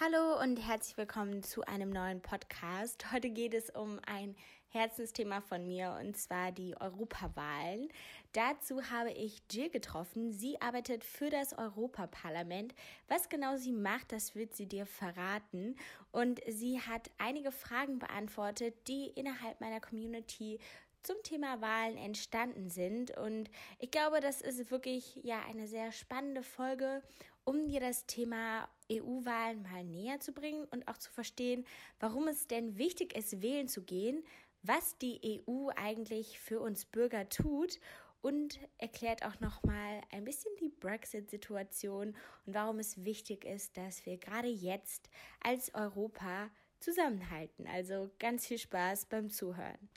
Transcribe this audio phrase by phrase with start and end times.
[0.00, 3.12] Hallo und herzlich willkommen zu einem neuen Podcast.
[3.12, 4.34] Heute geht es um ein
[4.70, 7.88] Herzensthema von mir und zwar die Europawahlen.
[8.32, 10.32] Dazu habe ich Jill getroffen.
[10.32, 12.74] Sie arbeitet für das Europaparlament.
[13.06, 15.76] Was genau sie macht, das wird sie dir verraten.
[16.10, 20.58] Und sie hat einige Fragen beantwortet, die innerhalb meiner Community
[21.02, 23.16] zum Thema Wahlen entstanden sind.
[23.18, 27.02] Und ich glaube, das ist wirklich ja eine sehr spannende Folge,
[27.44, 31.64] um dir das Thema EU-Wahlen mal näher zu bringen und auch zu verstehen,
[32.00, 34.22] warum es denn wichtig ist, wählen zu gehen,
[34.62, 37.80] was die EU eigentlich für uns Bürger tut
[38.20, 42.14] und erklärt auch noch mal ein bisschen die Brexit-Situation
[42.46, 47.66] und warum es wichtig ist, dass wir gerade jetzt als Europa zusammenhalten.
[47.66, 49.88] Also ganz viel Spaß beim Zuhören.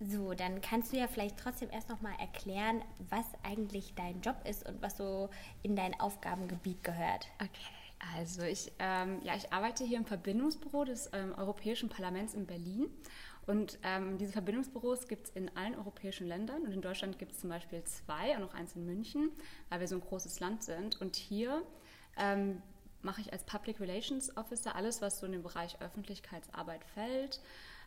[0.00, 4.36] So, dann kannst du ja vielleicht trotzdem erst noch mal erklären, was eigentlich dein Job
[4.44, 5.30] ist und was so
[5.62, 7.28] in dein Aufgabengebiet gehört.
[7.40, 12.46] Okay, also ich, ähm, ja, ich arbeite hier im Verbindungsbüro des ähm, Europäischen Parlaments in
[12.46, 12.88] Berlin.
[13.46, 16.62] Und ähm, diese Verbindungsbüros gibt es in allen europäischen Ländern.
[16.62, 19.30] Und in Deutschland gibt es zum Beispiel zwei und noch eins in München,
[19.68, 21.00] weil wir so ein großes Land sind.
[21.00, 21.62] Und hier
[22.16, 22.62] ähm,
[23.02, 27.40] mache ich als Public Relations Officer alles, was so in den Bereich Öffentlichkeitsarbeit fällt.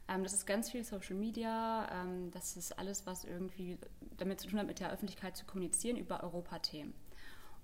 [0.07, 1.87] Ähm, das ist ganz viel Social Media.
[1.91, 3.77] Ähm, das ist alles, was irgendwie
[4.17, 6.93] damit zu tun hat, mit der Öffentlichkeit zu kommunizieren über Europathemen.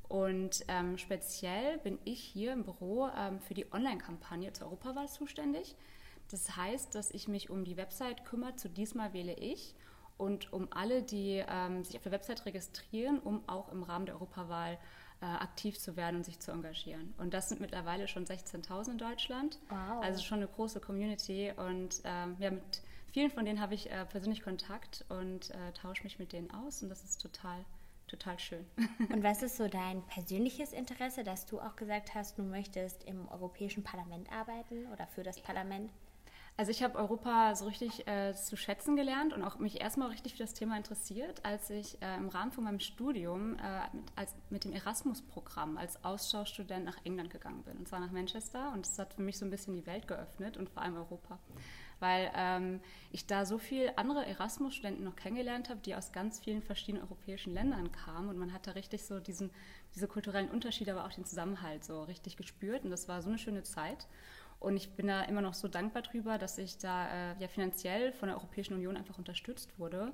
[0.10, 5.76] Und ähm, speziell bin ich hier im Büro ähm, für die Online-Kampagne zur Europawahl zuständig.
[6.30, 9.76] Das heißt, dass ich mich um die Website kümmere, zu diesmal wähle ich
[10.18, 14.16] und um alle, die ähm, sich auf der Website registrieren, um auch im Rahmen der
[14.16, 14.78] Europawahl äh,
[15.26, 17.14] aktiv zu werden und sich zu engagieren.
[17.18, 19.60] Und das sind mittlerweile schon 16.000 in Deutschland.
[19.70, 20.04] Wow.
[20.04, 21.52] Also schon eine große Community.
[21.56, 26.04] Und ähm, ja, mit vielen von denen habe ich äh, persönlich Kontakt und äh, tausche
[26.04, 26.84] mich mit denen aus.
[26.84, 27.66] Und das ist total
[28.08, 28.66] total schön.
[29.12, 33.28] Und was ist so dein persönliches Interesse, dass du auch gesagt hast, du möchtest im
[33.30, 35.92] Europäischen Parlament arbeiten oder für das Parlament?
[36.56, 40.34] Also ich habe Europa so richtig äh, zu schätzen gelernt und auch mich erstmal richtig
[40.34, 44.36] für das Thema interessiert, als ich äh, im Rahmen von meinem Studium äh, mit, als,
[44.52, 48.72] mit dem Erasmus-Programm als Austauschstudent nach England gegangen bin, und zwar nach Manchester.
[48.72, 51.40] Und das hat für mich so ein bisschen die Welt geöffnet und vor allem Europa,
[52.00, 52.82] weil ähm,
[53.12, 57.56] ich da so viele andere Erasmus-Studenten noch kennengelernt habe, die aus ganz vielen verschiedenen europäischen
[57.56, 59.50] Ländern kamen und man hat da richtig so diesen,
[59.96, 63.40] diese kulturellen Unterschiede, aber auch den Zusammenhalt so richtig gespürt und das war so eine
[63.40, 64.08] schöne Zeit.
[64.64, 68.14] Und ich bin da immer noch so dankbar drüber, dass ich da äh, ja finanziell
[68.14, 70.14] von der Europäischen Union einfach unterstützt wurde,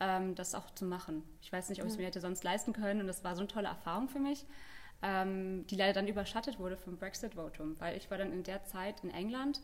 [0.00, 1.22] ähm, das auch zu machen.
[1.42, 3.42] Ich weiß nicht, ob ich es mir hätte sonst leisten können und das war so
[3.42, 4.46] eine tolle Erfahrung für mich,
[5.02, 9.04] ähm, die leider dann überschattet wurde vom Brexit-Votum, weil ich war dann in der Zeit
[9.04, 9.60] in England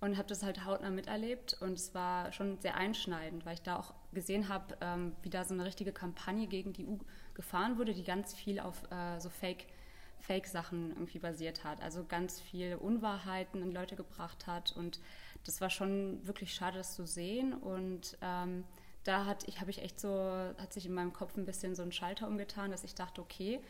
[0.00, 3.76] und habe das halt hautnah miterlebt und es war schon sehr einschneidend, weil ich da
[3.76, 6.96] auch gesehen habe, ähm, wie da so eine richtige Kampagne gegen die EU
[7.34, 9.66] gefahren wurde, die ganz viel auf äh, so Fake
[10.20, 11.80] Fake-Sachen irgendwie basiert hat.
[11.82, 14.76] Also ganz viel Unwahrheiten in Leute gebracht hat.
[14.76, 15.00] Und
[15.44, 17.54] das war schon wirklich schade, das zu sehen.
[17.54, 18.64] Und ähm,
[19.04, 20.10] da hat ich, habe ich echt so,
[20.58, 23.60] hat sich in meinem Kopf ein bisschen so ein Schalter umgetan, dass ich dachte, okay,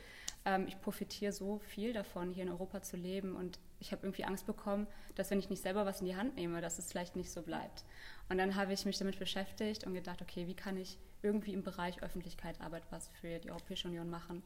[0.45, 3.37] ähm, ich profitiere so viel davon, hier in Europa zu leben.
[3.37, 6.35] Und ich habe irgendwie Angst bekommen, dass wenn ich nicht selber was in die Hand
[6.37, 7.85] nehme, dass es vielleicht nicht so bleibt.
[8.29, 11.63] Und dann habe ich mich damit beschäftigt und gedacht, okay, wie kann ich irgendwie im
[11.63, 14.43] Bereich Öffentlichkeit Arbeit was für die Europäische Union machen?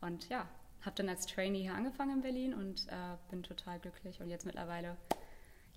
[0.00, 0.48] Und ja,
[0.84, 4.46] habe dann als Trainee hier angefangen in Berlin und äh, bin total glücklich und jetzt
[4.46, 4.96] mittlerweile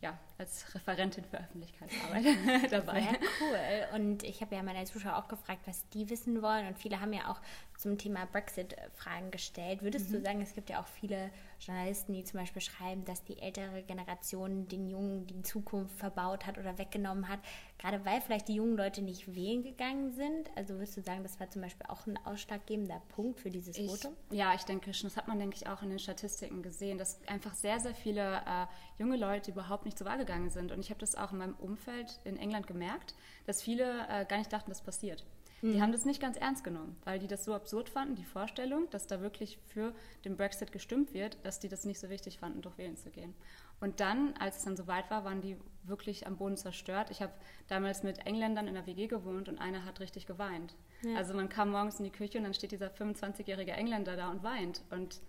[0.01, 2.25] ja, als Referentin für Öffentlichkeitsarbeit
[2.71, 3.01] dabei.
[3.01, 3.95] Sehr cool.
[3.95, 6.67] Und ich habe ja meine Zuschauer auch gefragt, was die wissen wollen.
[6.67, 7.39] Und viele haben ja auch
[7.77, 9.81] zum Thema Brexit Fragen gestellt.
[9.81, 10.13] Würdest mhm.
[10.13, 11.31] du sagen, es gibt ja auch viele
[11.65, 16.57] Journalisten, die zum Beispiel schreiben, dass die ältere Generation den Jungen die Zukunft verbaut hat
[16.57, 17.39] oder weggenommen hat,
[17.79, 20.49] gerade weil vielleicht die jungen Leute nicht wählen gegangen sind?
[20.55, 23.89] Also würdest du sagen, das war zum Beispiel auch ein ausschlaggebender Punkt für dieses ich,
[23.89, 24.13] Votum?
[24.31, 25.09] Ja, ich denke schon.
[25.09, 28.37] Das hat man, denke ich, auch in den Statistiken gesehen, dass einfach sehr, sehr viele
[28.45, 28.65] äh,
[28.99, 30.71] junge Leute überhaupt nicht zur Wahl gegangen sind.
[30.71, 33.15] Und ich habe das auch in meinem Umfeld in England gemerkt,
[33.45, 35.25] dass viele äh, gar nicht dachten, das passiert.
[35.65, 35.73] Mhm.
[35.73, 38.87] Die haben das nicht ganz ernst genommen, weil die das so absurd fanden, die Vorstellung,
[38.91, 39.93] dass da wirklich für
[40.23, 43.33] den Brexit gestimmt wird, dass die das nicht so wichtig fanden, durch wählen zu gehen.
[43.79, 47.09] Und dann, als es dann soweit war, waren die wirklich am Boden zerstört.
[47.09, 47.33] Ich habe
[47.67, 50.75] damals mit Engländern in der WG gewohnt und einer hat richtig geweint.
[51.01, 51.17] Ja.
[51.17, 54.43] Also man kam morgens in die Küche und dann steht dieser 25-jährige Engländer da und
[54.43, 55.19] weint und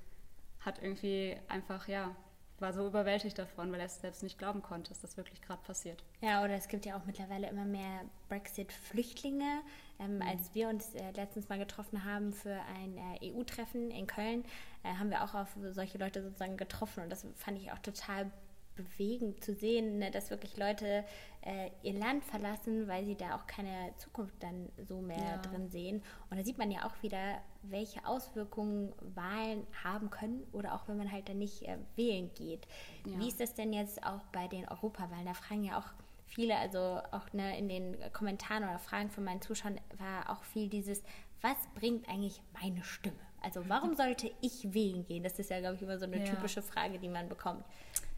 [0.61, 2.15] hat irgendwie einfach, ja,
[2.59, 5.63] war so überwältigt davon, weil er es selbst nicht glauben konnte, dass das wirklich gerade
[5.63, 6.03] passiert.
[6.21, 9.61] Ja, oder es gibt ja auch mittlerweile immer mehr Brexit-Flüchtlinge.
[9.99, 10.23] Ähm, mhm.
[10.23, 14.45] Als wir uns äh, letztens mal getroffen haben für ein äh, EU-Treffen in Köln,
[14.83, 18.31] äh, haben wir auch auf solche Leute sozusagen getroffen und das fand ich auch total
[18.77, 21.05] bewegend zu sehen, ne, dass wirklich Leute
[21.41, 25.37] äh, ihr Land verlassen, weil sie da auch keine Zukunft dann so mehr ja.
[25.39, 26.03] drin sehen.
[26.31, 30.99] Und da sieht man ja auch wieder, welche Auswirkungen Wahlen haben können oder auch wenn
[30.99, 32.69] man halt dann nicht äh, wählen geht.
[33.07, 33.19] Ja.
[33.19, 35.27] Wie ist das denn jetzt auch bei den Europawahlen?
[35.27, 35.89] Da fragen ja auch
[36.27, 40.69] viele, also auch ne, in den Kommentaren oder Fragen von meinen Zuschauern war auch viel
[40.69, 41.03] dieses,
[41.41, 43.17] was bringt eigentlich meine Stimme?
[43.43, 45.23] Also warum sollte ich wählen gehen?
[45.23, 46.25] Das ist ja, glaube ich, immer so eine ja.
[46.25, 47.65] typische Frage, die man bekommt.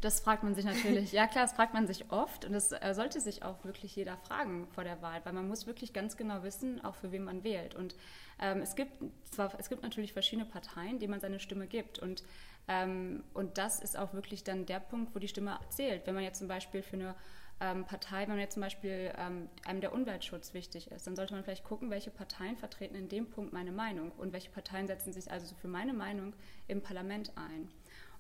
[0.01, 1.13] Das fragt man sich natürlich.
[1.13, 4.17] Ja, klar, das fragt man sich oft und das äh, sollte sich auch wirklich jeder
[4.17, 7.45] fragen vor der Wahl, weil man muss wirklich ganz genau wissen, auch für wen man
[7.45, 7.75] wählt.
[7.75, 7.95] Und
[8.41, 8.93] ähm, es gibt
[9.31, 12.23] zwar, es gibt natürlich verschiedene Parteien, denen man seine Stimme gibt und
[12.69, 16.07] ähm, und das ist auch wirklich dann der Punkt, wo die Stimme zählt.
[16.07, 17.15] Wenn man jetzt zum Beispiel für eine
[17.61, 21.43] ähm, Partei, wenn jetzt zum Beispiel ähm, einem der Umweltschutz wichtig ist, dann sollte man
[21.43, 25.31] vielleicht gucken, welche Parteien vertreten in dem Punkt meine Meinung und welche Parteien setzen sich
[25.31, 26.35] also für meine Meinung
[26.69, 27.69] im Parlament ein.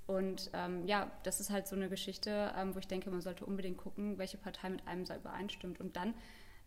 [0.06, 3.44] Und ähm, ja, das ist halt so eine Geschichte, ähm, wo ich denke, man sollte
[3.44, 5.80] unbedingt gucken, welche Partei mit einem so übereinstimmt.
[5.80, 6.14] Und dann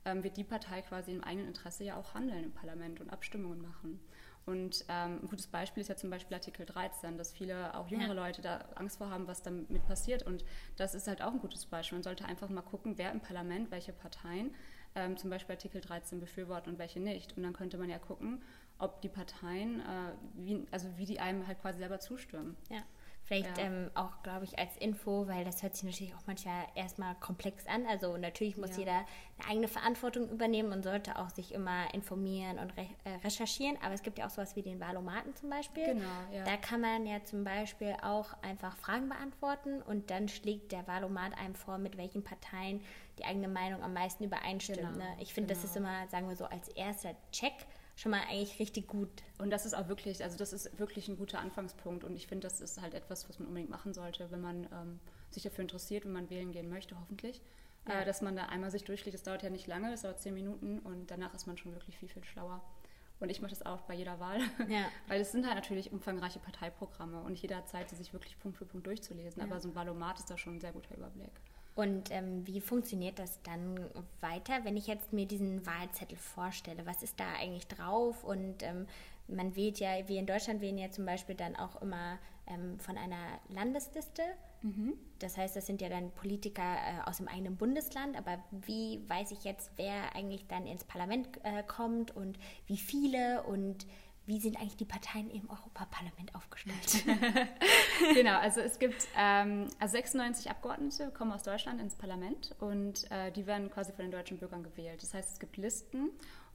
[0.05, 3.61] ähm, wird die Partei quasi im eigenen Interesse ja auch handeln im Parlament und Abstimmungen
[3.61, 3.99] machen.
[4.51, 8.09] Und ähm, ein gutes Beispiel ist ja zum Beispiel Artikel 13, dass viele, auch jüngere
[8.09, 8.25] ja.
[8.25, 10.23] Leute, da Angst vor haben, was damit passiert.
[10.23, 10.43] Und
[10.75, 11.97] das ist halt auch ein gutes Beispiel.
[11.97, 14.53] Man sollte einfach mal gucken, wer im Parlament, welche Parteien
[14.95, 17.37] ähm, zum Beispiel Artikel 13 befürworten und welche nicht.
[17.37, 18.41] Und dann könnte man ja gucken,
[18.77, 19.83] ob die Parteien, äh,
[20.33, 22.57] wie, also wie die einem halt quasi selber zustimmen.
[22.69, 22.83] Ja.
[23.31, 23.63] Vielleicht ja.
[23.63, 27.65] ähm, auch, glaube ich, als Info, weil das hört sich natürlich auch manchmal erstmal komplex
[27.65, 27.85] an.
[27.87, 28.79] Also natürlich muss ja.
[28.79, 29.05] jeder
[29.39, 33.77] eine eigene Verantwortung übernehmen und sollte auch sich immer informieren und re äh, recherchieren.
[33.81, 35.85] Aber es gibt ja auch sowas wie den Valomaten zum Beispiel.
[35.85, 36.43] Genau, ja.
[36.43, 41.37] Da kann man ja zum Beispiel auch einfach Fragen beantworten und dann schlägt der Valomat
[41.37, 42.81] einem vor, mit welchen Parteien
[43.17, 44.79] die eigene Meinung am meisten übereinstimmt.
[44.79, 45.15] Genau, ne?
[45.19, 45.61] Ich finde, genau.
[45.61, 47.53] das ist immer, sagen wir so, als erster Check
[47.95, 49.09] schon mal eigentlich richtig gut.
[49.37, 52.47] Und das ist auch wirklich, also das ist wirklich ein guter Anfangspunkt und ich finde,
[52.47, 54.99] das ist halt etwas, was man unbedingt machen sollte, wenn man ähm,
[55.29, 57.41] sich dafür interessiert, wenn man wählen gehen möchte, hoffentlich.
[57.87, 58.01] Ja.
[58.01, 60.33] Äh, dass man da einmal sich durchliest, das dauert ja nicht lange, das dauert zehn
[60.33, 62.61] Minuten und danach ist man schon wirklich viel, viel schlauer.
[63.19, 64.85] Und ich mache das auch bei jeder Wahl, ja.
[65.07, 68.65] weil es sind halt natürlich umfangreiche Parteiprogramme und jeder Zeit, sie sich wirklich Punkt für
[68.65, 69.41] Punkt durchzulesen.
[69.41, 69.47] Ja.
[69.47, 71.29] Aber so ein Valomat ist da schon ein sehr guter Überblick.
[71.75, 73.79] Und ähm, wie funktioniert das dann
[74.19, 76.85] weiter, wenn ich jetzt mir diesen Wahlzettel vorstelle?
[76.85, 78.23] Was ist da eigentlich drauf?
[78.23, 78.87] Und ähm,
[79.27, 82.97] man wählt ja, wir in Deutschland wählen ja zum Beispiel dann auch immer ähm, von
[82.97, 84.23] einer Landesliste.
[84.61, 84.93] Mhm.
[85.19, 88.17] Das heißt, das sind ja dann Politiker äh, aus dem eigenen Bundesland.
[88.17, 92.37] Aber wie weiß ich jetzt, wer eigentlich dann ins Parlament äh, kommt und
[92.67, 93.87] wie viele und
[94.25, 97.05] wie sind eigentlich die Parteien im Europaparlament aufgestellt?
[98.13, 103.31] genau, also es gibt ähm, also 96 Abgeordnete kommen aus Deutschland ins Parlament und äh,
[103.31, 105.01] die werden quasi von den deutschen Bürgern gewählt.
[105.01, 106.11] Das heißt, es gibt Listen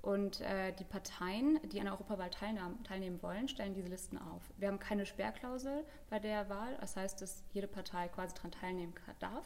[0.06, 4.42] und äh, die Parteien, die an der Europawahl teilnehmen, teilnehmen wollen, stellen diese Listen auf.
[4.56, 8.94] Wir haben keine Sperrklausel bei der Wahl, das heißt, dass jede Partei quasi daran teilnehmen
[9.18, 9.44] darf.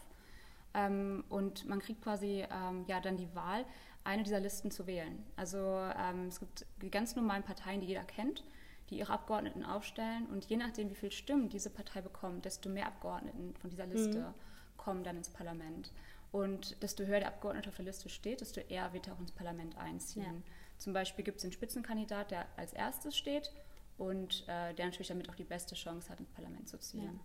[0.75, 3.65] Ähm, und man kriegt quasi ähm, ja dann die Wahl,
[4.05, 5.25] eine dieser Listen zu wählen.
[5.37, 8.45] Also ähm, es gibt die ganz normalen Parteien, die jeder kennt,
[8.89, 12.87] die ihre Abgeordneten aufstellen und je nachdem, wie viele Stimmen diese Partei bekommt, desto mehr
[12.87, 14.35] Abgeordneten von dieser Liste mhm.
[14.77, 15.93] kommen dann ins Parlament.
[16.33, 19.33] Und desto höher der Abgeordnete auf der Liste steht, desto eher wird er auch ins
[19.33, 20.25] Parlament einziehen.
[20.25, 20.53] Ja.
[20.79, 23.53] Zum Beispiel gibt es den Spitzenkandidat, der als erstes steht
[23.99, 27.05] und äh, der natürlich damit auch die beste Chance hat, ins Parlament zu ziehen.
[27.05, 27.21] Ja.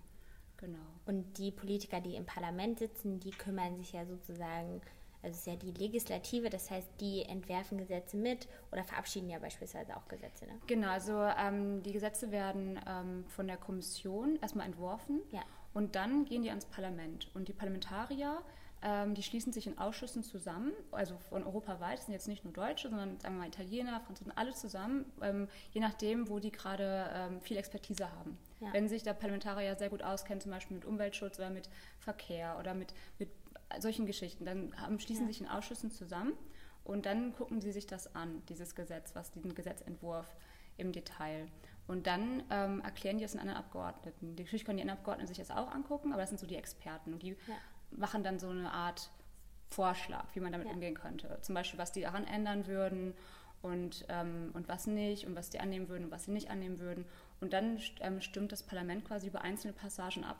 [0.58, 0.80] Genau.
[1.06, 4.82] Und die Politiker, die im Parlament sitzen, die kümmern sich ja sozusagen
[5.26, 9.40] also es ist ja die Legislative, das heißt, die entwerfen Gesetze mit oder verabschieden ja
[9.40, 10.46] beispielsweise auch Gesetze.
[10.46, 10.54] Ne?
[10.68, 15.42] Genau, also ähm, die Gesetze werden ähm, von der Kommission erstmal entworfen ja.
[15.74, 17.32] und dann gehen die ans Parlament.
[17.34, 18.38] Und die Parlamentarier,
[18.84, 22.54] ähm, die schließen sich in Ausschüssen zusammen, also von europaweit, das sind jetzt nicht nur
[22.54, 27.10] Deutsche, sondern sagen wir mal Italiener, Franzosen, alle zusammen, ähm, je nachdem, wo die gerade
[27.16, 28.38] ähm, viel Expertise haben.
[28.60, 28.72] Ja.
[28.74, 31.68] Wenn sich der Parlamentarier sehr gut auskennt, zum Beispiel mit Umweltschutz oder mit
[31.98, 33.30] Verkehr oder mit, mit
[33.80, 34.46] solchen Geschichten.
[34.46, 35.32] Dann haben, schließen ja.
[35.32, 36.34] sich in Ausschüssen zusammen
[36.84, 40.36] und dann gucken sie sich das an, dieses Gesetz, was diesen Gesetzentwurf
[40.78, 41.48] im Detail.
[41.88, 44.36] Und dann ähm, erklären die das den anderen Abgeordneten.
[44.36, 47.14] Natürlich können die anderen Abgeordneten sich das auch angucken, aber das sind so die Experten.
[47.14, 47.56] Und die ja.
[47.92, 49.10] machen dann so eine Art
[49.70, 50.74] Vorschlag, wie man damit ja.
[50.74, 51.38] umgehen könnte.
[51.42, 53.14] Zum Beispiel, was die daran ändern würden
[53.62, 56.80] und, ähm, und was nicht und was die annehmen würden und was sie nicht annehmen
[56.80, 57.06] würden.
[57.42, 60.38] Und dann ähm, stimmt das Parlament quasi über einzelne Passagen ab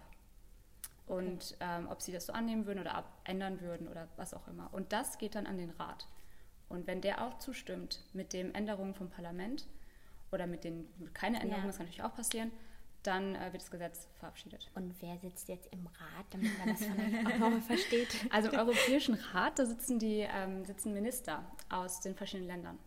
[1.08, 4.70] und ähm, ob sie das so annehmen würden oder ändern würden oder was auch immer.
[4.74, 6.08] Und das geht dann an den Rat.
[6.68, 9.68] Und wenn der auch zustimmt mit den Änderungen vom Parlament
[10.32, 11.68] oder mit den keine Änderungen, ja.
[11.68, 12.52] das kann natürlich auch passieren,
[13.04, 14.72] dann äh, wird das Gesetz verabschiedet.
[14.74, 18.08] Und wer sitzt jetzt im Rat, damit man das vielleicht auch nochmal versteht?
[18.32, 22.80] Also im Europäischen Rat, da sitzen die ähm, sitzen Minister aus den verschiedenen Ländern.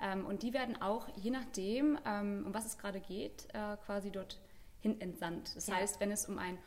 [0.00, 4.10] Ähm, und die werden auch, je nachdem, ähm, um was es gerade geht, äh, quasi
[4.10, 4.40] dort
[4.80, 5.54] hin entsandt.
[5.54, 5.76] Das ja.
[5.76, 6.58] heißt, wenn es um ein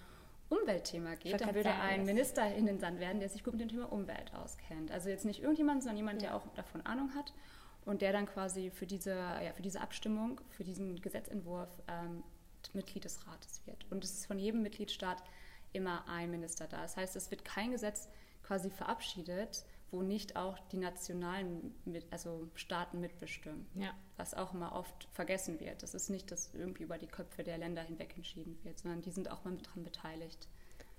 [0.50, 3.70] Umweltthema geht, dann würde ein Minister in den Sand werden, der sich gut mit dem
[3.70, 4.92] Thema Umwelt auskennt.
[4.92, 6.30] Also jetzt nicht irgendjemand, sondern jemand, ja.
[6.30, 7.34] der auch davon Ahnung hat
[7.86, 12.24] und der dann quasi für diese, ja, für diese Abstimmung, für diesen Gesetzentwurf ähm,
[12.74, 13.86] Mitglied des Rates wird.
[13.89, 15.24] Und es ist von jedem Mitgliedstaat
[15.74, 16.82] immer ein Minister da.
[16.82, 18.08] Das heißt, es wird kein Gesetz
[18.44, 23.65] quasi verabschiedet, wo nicht auch die nationalen mit, also Staaten mitbestimmen.
[23.75, 23.94] Ja.
[24.17, 25.84] Was auch immer oft vergessen wird.
[25.84, 29.12] Das ist nicht, dass irgendwie über die Köpfe der Länder hinweg entschieden wird, sondern die
[29.12, 30.48] sind auch mal mit dran beteiligt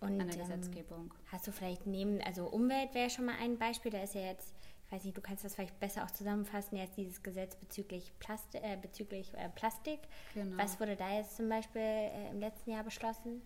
[0.00, 1.14] Und, an der ähm, Gesetzgebung.
[1.30, 4.54] Hast du vielleicht neben, also Umwelt wäre schon mal ein Beispiel, da ist ja jetzt
[4.88, 8.54] ich weiß nicht, du kannst das vielleicht besser auch zusammenfassen, jetzt dieses Gesetz bezüglich, Plast
[8.54, 10.00] äh, bezüglich äh, Plastik.
[10.32, 10.56] Genau.
[10.56, 13.42] Was wurde da jetzt zum Beispiel äh, im letzten Jahr beschlossen?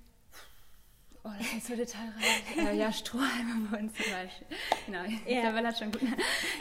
[1.25, 2.57] Oh, das ist so detailreich.
[2.57, 4.47] äh, ja, Strohhalme wurden zum Beispiel.
[4.87, 5.05] Genau.
[5.25, 6.02] Isabel hat schon gut.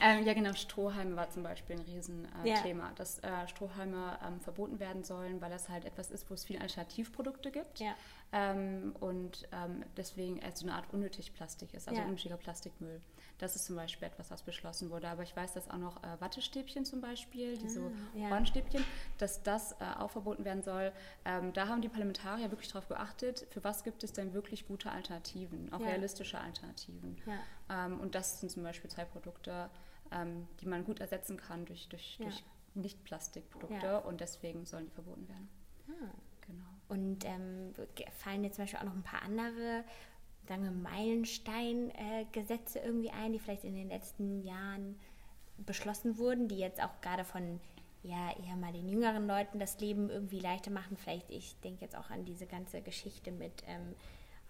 [0.04, 4.80] Ähm, ja, genau, Strohhalme war zum Beispiel ein Riesenthema, äh, dass äh, Strohhalme ähm, verboten
[4.80, 7.80] werden sollen, weil das halt etwas ist, wo es viele Alternativprodukte gibt.
[7.80, 7.96] Ja.
[8.34, 13.02] Ähm, und ähm, deswegen als so eine Art unnötig Plastik ist, also unnötiger Plastikmüll.
[13.38, 15.08] Das ist zum Beispiel etwas, was beschlossen wurde.
[15.08, 18.30] Aber ich weiß, dass auch noch äh, Wattestäbchen zum Beispiel, diese ah, ja.
[18.30, 18.84] Hornstäbchen,
[19.18, 20.92] dass das äh, auch verboten werden soll.
[21.26, 24.92] Ähm, da haben die Parlamentarier wirklich darauf geachtet, für was gibt es denn wirklich gute
[24.92, 25.88] Alternativen, auch ja.
[25.88, 27.18] realistische Alternativen.
[27.26, 27.86] Ja.
[27.86, 29.70] Ähm, und das sind zum Beispiel zwei Produkte,
[30.12, 32.44] ähm, die man gut ersetzen kann durch, durch, durch
[32.76, 35.50] Nicht-Plastikprodukte und deswegen sollen die verboten werden.
[35.90, 36.12] Ah.
[36.52, 36.66] Genau.
[36.90, 37.74] Und ähm,
[38.12, 39.84] fallen jetzt zum Beispiel auch noch ein paar andere
[40.48, 45.00] sagen wir, Meilenstein-Gesetze äh, irgendwie ein, die vielleicht in den letzten Jahren
[45.58, 47.60] beschlossen wurden, die jetzt auch gerade von
[48.04, 50.98] ja eher mal den jüngeren Leuten das Leben irgendwie leichter machen.
[50.98, 53.96] Vielleicht, ich denke jetzt auch an diese ganze Geschichte mit, ähm,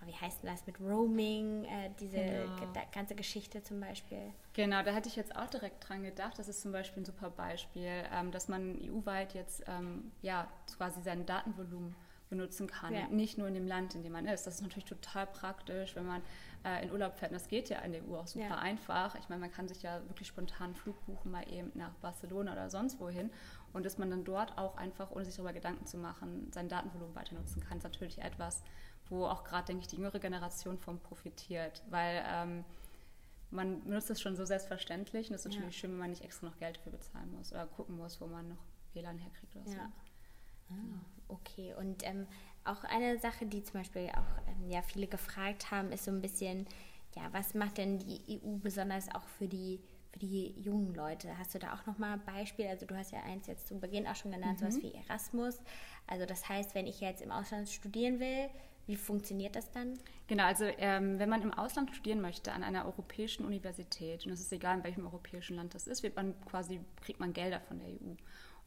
[0.02, 2.72] oh, wie heißt denn das, mit Roaming, äh, diese genau.
[2.94, 4.32] ganze Geschichte zum Beispiel.
[4.54, 6.40] Genau, da hatte ich jetzt auch direkt dran gedacht.
[6.40, 11.02] Das ist zum Beispiel ein super Beispiel, ähm, dass man EU-weit jetzt ähm, ja quasi
[11.02, 11.96] sein Datenvolumen
[12.32, 12.96] benutzen kann.
[12.96, 13.08] Ja.
[13.10, 14.48] Nicht nur in dem Land, in dem man ist.
[14.48, 16.22] Das ist natürlich total praktisch, wenn man
[16.64, 17.32] äh, in Urlaub fährt.
[17.32, 18.58] Und das geht ja in der EU auch super ja.
[18.58, 19.14] einfach.
[19.16, 22.54] Ich meine, man kann sich ja wirklich spontan einen Flug buchen, mal eben nach Barcelona
[22.54, 23.30] oder sonst wohin.
[23.74, 27.16] Und dass man dann dort auch einfach, ohne sich darüber Gedanken zu machen, sein Datenvolumen
[27.16, 28.64] weiter nutzen kann, ist natürlich etwas,
[29.10, 31.84] wo auch gerade, denke ich, die jüngere Generation von profitiert.
[31.90, 32.64] Weil ähm,
[33.50, 35.80] man benutzt es schon so selbstverständlich und es ist natürlich ja.
[35.82, 38.48] schön, wenn man nicht extra noch Geld dafür bezahlen muss oder gucken muss, wo man
[38.48, 39.76] noch WLAN herkriegt oder so.
[39.76, 39.92] Ja.
[40.70, 40.74] Ah,
[41.32, 42.28] okay, und ähm,
[42.64, 46.22] auch eine Sache, die zum Beispiel auch ähm, ja, viele gefragt haben, ist so ein
[46.22, 46.68] bisschen,
[47.16, 49.80] ja, was macht denn die EU besonders auch für die,
[50.12, 51.38] für die jungen Leute?
[51.38, 52.68] Hast du da auch nochmal ein Beispiel?
[52.68, 54.72] Also du hast ja eins jetzt zu Beginn auch schon genannt, mhm.
[54.72, 55.60] sowas wie Erasmus.
[56.08, 58.50] Also das heißt, wenn ich jetzt im Ausland studieren will,
[58.88, 59.98] wie funktioniert das dann?
[60.28, 64.42] Genau, also ähm, wenn man im Ausland studieren möchte an einer europäischen Universität, und es
[64.42, 67.80] ist egal, in welchem europäischen Land das ist, wird man quasi, kriegt man Gelder von
[67.80, 68.16] der EU.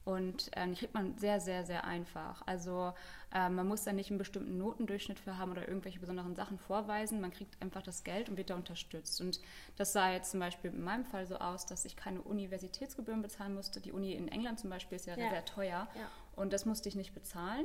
[0.04, 2.42] Und ähm, die kriegt man sehr, sehr, sehr einfach.
[2.46, 2.92] Also
[3.34, 7.22] ähm, man muss da nicht einen bestimmten Notendurchschnitt für haben oder irgendwelche besonderen Sachen vorweisen.
[7.22, 9.22] Man kriegt einfach das Geld und wird da unterstützt.
[9.22, 9.40] Und
[9.76, 13.54] das sah jetzt zum Beispiel in meinem Fall so aus, dass ich keine Universitätsgebühren bezahlen
[13.54, 13.80] musste.
[13.80, 15.30] Die Uni in England zum Beispiel ist ja, ja.
[15.30, 15.88] sehr teuer.
[15.94, 16.10] Ja.
[16.36, 17.64] Und das musste ich nicht bezahlen.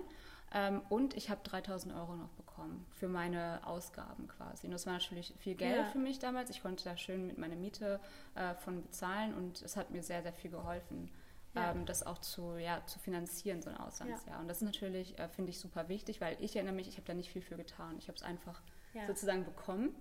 [0.54, 4.68] Ähm, und ich habe 3000 Euro noch bekommen für meine Ausgaben quasi.
[4.68, 5.86] Und das war natürlich viel Geld ja.
[5.86, 6.50] für mich damals.
[6.50, 8.00] Ich konnte da schön mit meiner Miete
[8.36, 11.10] äh, von bezahlen und es hat mir sehr, sehr viel geholfen
[11.56, 11.72] ja.
[11.72, 14.36] ähm, das auch zu, ja, zu finanzieren, so ein Auslandsjahr.
[14.36, 14.40] Ja.
[14.40, 17.08] Und das ist natürlich, äh, finde ich, super wichtig, weil ich erinnere mich, ich habe
[17.08, 17.96] da nicht viel für getan.
[17.98, 18.62] Ich habe es einfach
[19.08, 19.96] sozusagen bekommen.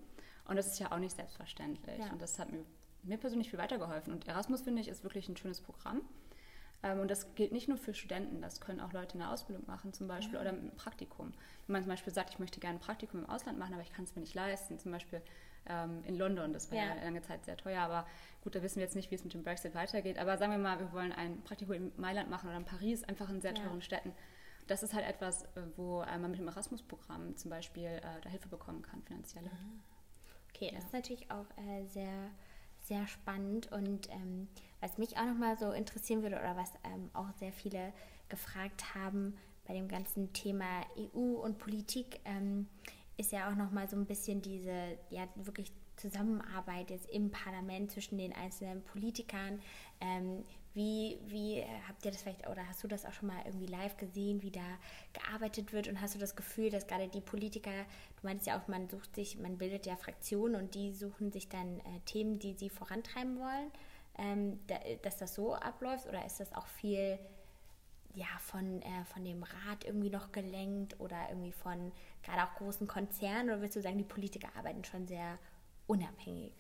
[0.47, 2.01] Und das ist ja auch nicht selbstverständlich.
[2.11, 2.65] Und das hat mir,
[3.03, 4.13] mir persönlich viel weitergeholfen.
[4.13, 6.03] Und Erasmus, finde ich, ist wirklich ein schönes Programm.
[6.83, 9.67] Ähm, und das gilt nicht nur für Studenten, das können auch Leute in der Ausbildung
[9.67, 10.41] machen zum Beispiel ja.
[10.41, 11.33] oder ein Praktikum.
[11.67, 13.93] Wenn man zum Beispiel sagt, ich möchte gerne ein Praktikum im Ausland machen, aber ich
[13.93, 15.21] kann es mir nicht leisten, zum Beispiel
[15.67, 16.95] ähm, in London, das war ja.
[16.95, 17.05] ja.
[17.05, 18.07] lange Zeit sehr teuer, aber
[18.43, 20.59] gut, da wissen wir jetzt nicht, wie es mit dem Brexit weitergeht, aber sagen wir
[20.59, 23.77] mal, wir wollen ein Praktikum in Mailand machen oder in Paris, einfach in sehr teuren
[23.79, 23.83] ja.
[23.83, 24.13] Städten.
[24.67, 28.49] Das ist halt etwas, äh, wo man mit dem Erasmus-Programm zum Beispiel äh, da Hilfe
[28.49, 29.51] bekommen kann, finanzielle.
[29.51, 30.39] Ah.
[30.55, 32.31] Okay, das ist natürlich auch äh, sehr
[32.89, 34.49] sehr spannend und ähm,
[34.81, 37.93] was mich auch nochmal so interessieren würde oder was ähm, auch sehr viele
[38.31, 39.37] gefragt haben
[39.67, 40.65] bei dem ganzen Thema
[40.97, 42.67] EU und Politik, ähm,
[43.19, 48.17] ist ja auch nochmal so ein bisschen diese, ja, wirklich Zusammenarbeit jetzt im Parlament zwischen
[48.17, 49.61] den einzelnen Politikern.
[50.01, 50.45] Ähm,
[50.75, 53.97] wie, wie habt ihr das vielleicht oder hast du das auch schon mal irgendwie live
[53.97, 54.61] gesehen, wie da
[55.13, 58.69] gearbeitet wird und hast du das Gefühl, dass gerade die Politiker, du meinst ja auch,
[58.69, 62.53] man sucht sich, man bildet ja Fraktionen und die suchen sich dann äh, Themen, die
[62.53, 63.73] sie vorantreiben wollen,
[64.19, 67.19] ähm, da, dass das so abläuft oder ist das auch viel
[68.15, 71.93] ja, von, äh, von dem Rat irgendwie noch gelenkt oder irgendwie von
[72.29, 73.49] gerade auch großen Konzernen?
[73.49, 75.39] Oder würdest du sagen, die Politiker arbeiten schon sehr
[75.87, 76.53] unabhängig?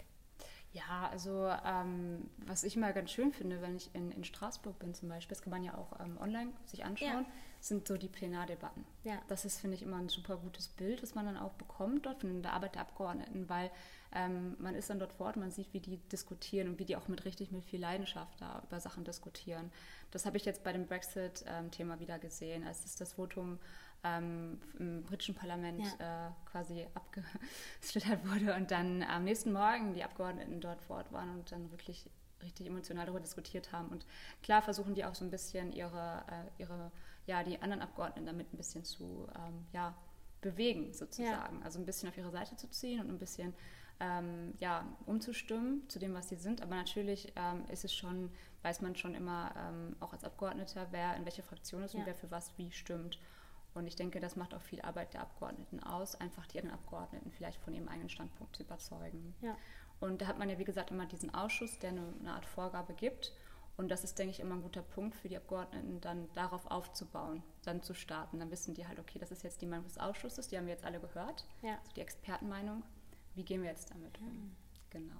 [0.72, 4.94] Ja, also ähm, was ich mal ganz schön finde, wenn ich in, in Straßburg bin
[4.94, 7.32] zum Beispiel, das kann man ja auch ähm, online sich anschauen, ja.
[7.58, 8.84] sind so die Plenardebatten.
[9.02, 9.14] Ja.
[9.28, 12.20] Das ist, finde ich, immer ein super gutes Bild, das man dann auch bekommt dort
[12.20, 13.70] von der Arbeit der Abgeordneten, weil
[14.14, 16.96] ähm, man ist dann dort vor Ort, man sieht, wie die diskutieren und wie die
[16.96, 19.72] auch mit richtig mit viel Leidenschaft da über Sachen diskutieren.
[20.10, 23.58] Das habe ich jetzt bei dem Brexit-Thema ähm, wieder gesehen, als es das Votum
[24.04, 26.28] ähm, im britischen Parlament ja.
[26.28, 31.30] äh, quasi abgeschlittert wurde und dann am nächsten Morgen die Abgeordneten dort vor Ort waren
[31.30, 32.08] und dann wirklich
[32.42, 33.88] richtig emotional darüber diskutiert haben.
[33.88, 34.06] Und
[34.42, 36.92] klar versuchen die auch so ein bisschen ihre, äh, ihre
[37.26, 39.94] ja, die anderen Abgeordneten damit ein bisschen zu ähm, ja,
[40.40, 41.58] bewegen, sozusagen.
[41.58, 41.64] Ja.
[41.64, 43.54] Also ein bisschen auf ihre Seite zu ziehen und ein bisschen
[44.00, 46.62] ähm, ja, umzustimmen zu dem, was sie sind.
[46.62, 48.30] Aber natürlich ähm, ist es schon,
[48.62, 52.00] weiß man schon immer, ähm, auch als Abgeordneter, wer in welche Fraktion ist ja.
[52.00, 53.18] und wer für was wie stimmt.
[53.78, 57.30] Und ich denke, das macht auch viel Arbeit der Abgeordneten aus, einfach die anderen Abgeordneten
[57.30, 59.34] vielleicht von ihrem eigenen Standpunkt zu überzeugen.
[59.40, 59.56] Ja.
[60.00, 62.94] Und da hat man ja, wie gesagt, immer diesen Ausschuss, der eine, eine Art Vorgabe
[62.94, 63.32] gibt.
[63.76, 67.44] Und das ist, denke ich, immer ein guter Punkt für die Abgeordneten, dann darauf aufzubauen,
[67.62, 68.40] dann zu starten.
[68.40, 70.72] Dann wissen die halt, okay, das ist jetzt die Meinung des Ausschusses, die haben wir
[70.72, 71.78] jetzt alle gehört, ja.
[71.78, 72.82] also die Expertenmeinung.
[73.36, 74.26] Wie gehen wir jetzt damit um?
[74.26, 74.56] Mhm.
[74.90, 75.16] Genau.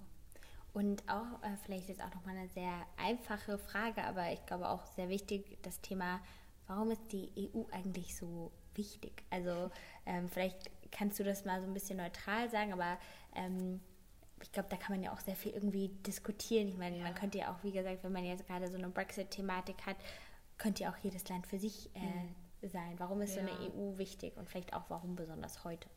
[0.73, 4.85] Und auch, äh, vielleicht ist auch nochmal eine sehr einfache Frage, aber ich glaube auch
[4.87, 6.21] sehr wichtig, das Thema
[6.69, 9.25] warum ist die EU eigentlich so wichtig?
[9.31, 9.71] Also
[10.07, 12.99] ähm, vielleicht kannst du das mal so ein bisschen neutral sagen, aber
[13.35, 13.81] ähm,
[14.41, 16.69] ich glaube, da kann man ja auch sehr viel irgendwie diskutieren.
[16.69, 17.03] Ich meine, ja.
[17.03, 19.97] man könnte ja auch, wie gesagt, wenn man jetzt gerade so eine Brexit-Thematik hat,
[20.59, 22.69] könnte ja auch jedes Land für sich äh, mhm.
[22.69, 22.95] sein.
[22.99, 23.43] Warum ist ja.
[23.43, 25.89] so eine EU wichtig und vielleicht auch warum besonders heute?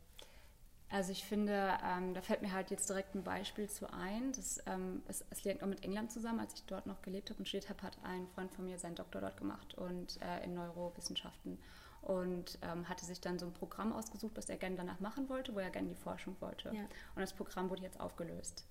[0.91, 4.33] Also ich finde, ähm, da fällt mir halt jetzt direkt ein Beispiel zu ein.
[4.33, 6.41] Das, ähm, es, es liegt auch mit England zusammen.
[6.41, 8.95] Als ich dort noch gelebt habe und studiert habe, hat ein Freund von mir seinen
[8.95, 11.57] Doktor dort gemacht und äh, in Neurowissenschaften
[12.01, 15.55] und ähm, hatte sich dann so ein Programm ausgesucht, was er gerne danach machen wollte,
[15.55, 16.69] wo er gerne die Forschung wollte.
[16.73, 16.81] Ja.
[17.15, 18.65] Und das Programm wurde jetzt aufgelöst.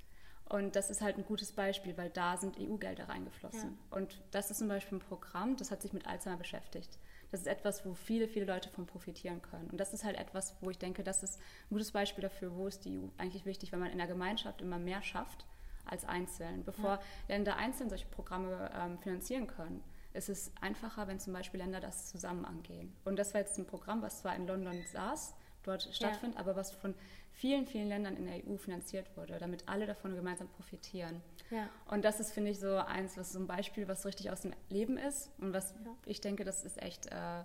[0.44, 3.78] Und das ist halt ein gutes Beispiel, weil da sind EU-Gelder reingeflossen.
[3.90, 3.96] Ja.
[3.96, 6.98] Und das ist zum Beispiel ein Programm, das hat sich mit Alzheimer beschäftigt
[7.30, 9.70] das ist etwas, wo viele, viele Leute von profitieren können.
[9.70, 12.66] Und das ist halt etwas, wo ich denke, das ist ein gutes Beispiel dafür, wo
[12.66, 15.46] ist die EU eigentlich wichtig, wenn man in der Gemeinschaft immer mehr schafft
[15.84, 16.64] als einzeln.
[16.64, 17.00] Bevor ja.
[17.28, 19.82] Länder einzeln solche Programme ähm, finanzieren können,
[20.12, 22.92] ist es einfacher, wenn zum Beispiel Länder das zusammen angehen.
[23.04, 26.40] Und das war jetzt ein Programm, was zwar in London saß, dort stattfindet, ja.
[26.40, 26.94] aber was von
[27.32, 31.22] vielen, vielen Ländern in der EU finanziert wurde, damit alle davon gemeinsam profitieren.
[31.50, 31.68] Ja.
[31.86, 34.52] Und das ist, finde ich, so eins, was so ein Beispiel, was richtig aus dem
[34.68, 35.92] Leben ist und was ja.
[36.06, 37.44] ich denke, das ist echt äh,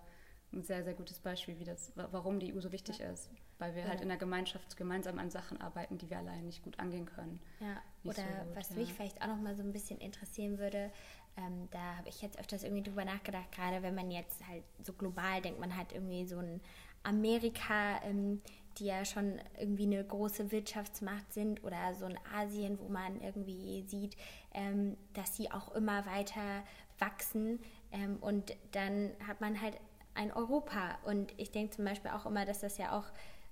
[0.54, 3.10] ein sehr, sehr gutes Beispiel, wie das, warum die EU so wichtig ja.
[3.10, 3.30] ist.
[3.58, 6.78] Weil wir halt in der Gemeinschaft gemeinsam an Sachen arbeiten, die wir alleine nicht gut
[6.78, 7.40] angehen können.
[7.62, 10.58] Ja, nicht oder so gut, was mich vielleicht auch noch mal so ein bisschen interessieren
[10.58, 10.92] würde,
[11.38, 14.94] ähm, da habe ich jetzt öfters irgendwie drüber nachgedacht, gerade wenn man jetzt halt so
[14.94, 16.62] global denkt, man hat irgendwie so ein
[17.04, 18.42] Amerika, ähm,
[18.78, 23.84] die ja schon irgendwie eine große Wirtschaftsmacht sind oder so in Asien, wo man irgendwie
[23.88, 24.16] sieht,
[24.54, 26.64] ähm, dass sie auch immer weiter
[27.00, 27.60] wachsen.
[27.92, 29.78] Ähm, und dann hat man halt
[30.14, 30.98] ein Europa.
[31.06, 33.06] Und ich denke zum Beispiel auch immer, dass das ja auch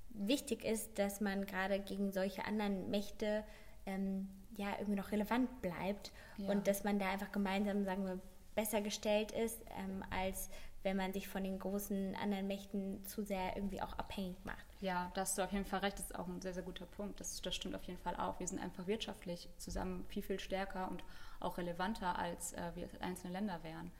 [0.09, 3.43] wichtig ist, dass man gerade gegen solche anderen Mächte
[3.85, 6.49] ähm, ja irgendwie noch relevant bleibt ja.
[6.49, 8.19] und dass man da einfach gemeinsam, sagen wir,
[8.55, 10.49] besser gestellt ist, ähm, als
[10.83, 14.65] wenn man sich von den großen anderen Mächten zu sehr irgendwie auch abhängig macht.
[14.83, 15.97] Ja, da hast du auf jeden Fall recht.
[15.97, 17.17] Das ist auch ein sehr, sehr guter Punkt.
[17.21, 18.37] Das, das stimmt auf jeden Fall auch.
[18.41, 21.05] Wir sind einfach wirtschaftlich zusammen viel, viel stärker und
[21.39, 23.91] auch relevanter, als äh, wir einzelne Länder wären.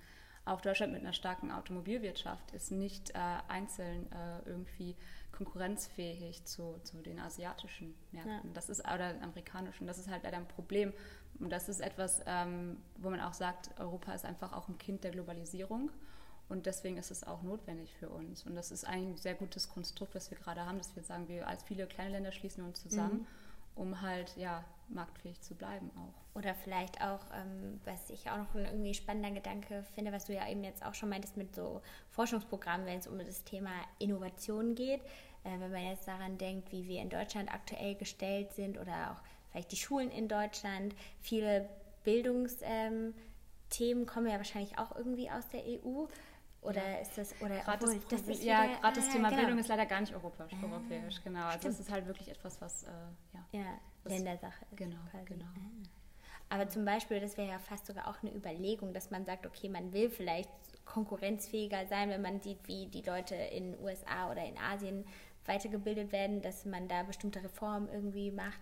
[0.43, 4.97] Auch Deutschland mit einer starken Automobilwirtschaft ist nicht äh, einzeln äh, irgendwie
[5.31, 8.49] konkurrenzfähig zu, zu den asiatischen Märkten.
[8.49, 8.53] Ja.
[8.53, 9.87] Das ist oder amerikanischen.
[9.87, 10.91] Das ist halt leider ein Problem.
[11.39, 15.05] Und das ist etwas, ähm, wo man auch sagt, Europa ist einfach auch ein Kind
[15.05, 15.91] der Globalisierung.
[16.53, 18.45] Und deswegen ist es auch notwendig für uns.
[18.45, 21.47] Und das ist ein sehr gutes Konstrukt, was wir gerade haben, dass wir sagen, wir
[21.47, 23.25] als viele kleine Länder schließen uns zusammen, mhm.
[23.81, 26.37] um halt ja marktfähig zu bleiben auch.
[26.37, 30.35] Oder vielleicht auch, ähm, was ich auch noch ein irgendwie spannender Gedanke finde, was du
[30.35, 34.75] ja eben jetzt auch schon meintest mit so Forschungsprogrammen, wenn es um das Thema Innovation
[34.75, 35.01] geht.
[35.43, 39.23] Äh, wenn man jetzt daran denkt, wie wir in Deutschland aktuell gestellt sind oder auch
[39.49, 41.67] vielleicht die Schulen in Deutschland, viele
[42.03, 43.15] Bildungsthemen
[43.79, 46.05] ähm, kommen ja wahrscheinlich auch irgendwie aus der EU.
[46.63, 49.41] Oder ist das, oder gerade obwohl, das, das ja, gerade das ah, Thema genau.
[49.41, 51.45] Bildung ist leider gar nicht europäisch, ah, europäisch genau.
[51.45, 52.87] Also das ist halt wirklich etwas, was, äh,
[53.33, 53.45] ja.
[53.51, 54.77] Ja, Ländersache ist.
[54.77, 55.25] Genau, quasi.
[55.25, 55.45] genau.
[55.45, 55.89] Ah.
[56.49, 59.69] Aber zum Beispiel, das wäre ja fast sogar auch eine Überlegung, dass man sagt, okay,
[59.69, 60.49] man will vielleicht
[60.85, 65.05] konkurrenzfähiger sein, wenn man sieht, wie die Leute in USA oder in Asien
[65.45, 68.59] weitergebildet werden, dass man da bestimmte Reformen irgendwie macht,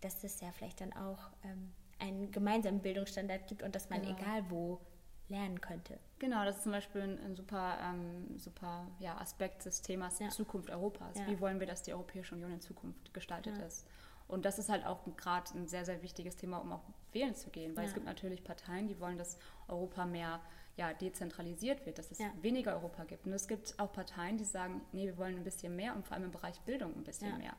[0.00, 4.18] dass es ja vielleicht dann auch ähm, einen gemeinsamen Bildungsstandard gibt und dass man genau.
[4.18, 4.80] egal wo
[5.28, 5.98] lernen könnte.
[6.22, 10.28] Genau, das ist zum Beispiel ein, ein super, ähm, super ja, Aspekt des Themas ja.
[10.28, 11.18] Zukunft Europas.
[11.18, 11.26] Ja.
[11.26, 13.88] Wie wollen wir, dass die Europäische Union in Zukunft gestaltet ist?
[14.28, 17.50] Und das ist halt auch gerade ein sehr, sehr wichtiges Thema, um auch wählen zu
[17.50, 20.40] gehen, weil es gibt natürlich Parteien, die wollen, dass Europa mehr
[20.76, 23.26] ja, dezentralisiert wird, dass es weniger Europa gibt.
[23.26, 26.14] Und es gibt auch Parteien, die sagen, nee, wir wollen ein bisschen mehr und vor
[26.14, 27.56] allem im Bereich Bildung ein bisschen mehr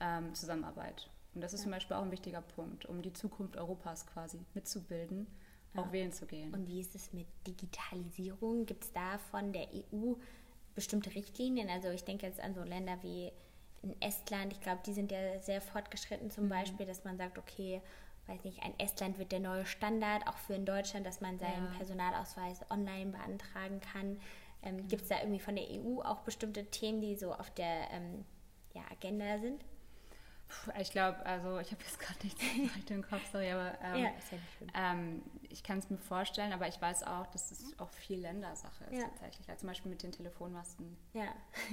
[0.00, 1.08] ähm, Zusammenarbeit.
[1.34, 5.26] Und das ist zum Beispiel auch ein wichtiger Punkt, um die Zukunft Europas quasi mitzubilden,
[5.78, 6.52] auch wählen zu gehen.
[6.54, 8.66] Und wie ist es mit Digitalisierung?
[8.66, 10.14] Gibt es da von der EU
[10.74, 11.68] bestimmte Richtlinien?
[11.68, 13.32] Also ich denke jetzt an so Länder wie
[13.82, 16.50] in Estland, ich glaube, die sind ja sehr fortgeschritten zum mhm.
[16.50, 17.80] Beispiel, dass man sagt, okay,
[18.26, 21.66] weiß nicht, ein Estland wird der neue Standard, auch für in Deutschland, dass man seinen
[21.66, 21.76] ja.
[21.76, 24.18] Personalausweis online beantragen kann.
[24.62, 24.88] Ähm, mhm.
[24.88, 28.24] Gibt es da irgendwie von der EU auch bestimmte Themen, die so auf der ähm,
[28.74, 29.64] ja, Agenda sind?
[30.80, 34.92] Ich glaube, also ich habe jetzt gerade nichts im Kopf, sorry, aber ähm, ja, ja
[34.92, 35.22] ähm,
[35.56, 39.00] ich kann es mir vorstellen, aber ich weiß auch, dass es auch viel Ländersache ist
[39.00, 39.08] ja.
[39.08, 39.48] tatsächlich.
[39.48, 40.98] Also zum Beispiel mit den Telefonmasten.
[41.14, 41.28] Ja.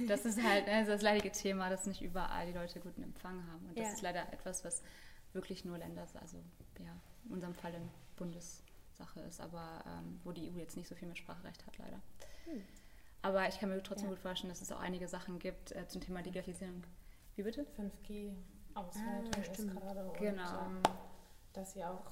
[0.08, 3.66] Das ist halt also das leidige Thema, dass nicht überall die Leute guten Empfang haben.
[3.66, 4.82] Und das ist leider etwas, was
[5.34, 6.38] wirklich nur Länder, also
[6.78, 10.94] ja, in unserem Fall eine Bundessache ist, aber ähm, wo die EU jetzt nicht so
[10.94, 12.00] viel mit Spracherecht hat, leider.
[12.46, 12.62] Hm.
[13.20, 16.00] Aber ich kann mir trotzdem gut vorstellen, dass es auch einige Sachen gibt äh, zum
[16.00, 16.82] Thema Digitalisierung.
[17.36, 17.66] Wie bitte?
[17.76, 18.32] 5G.
[18.74, 20.12] Auswertung ah, ist gerade.
[20.18, 20.58] Genau.
[20.64, 20.82] Und, ähm,
[21.52, 22.04] dass sie auch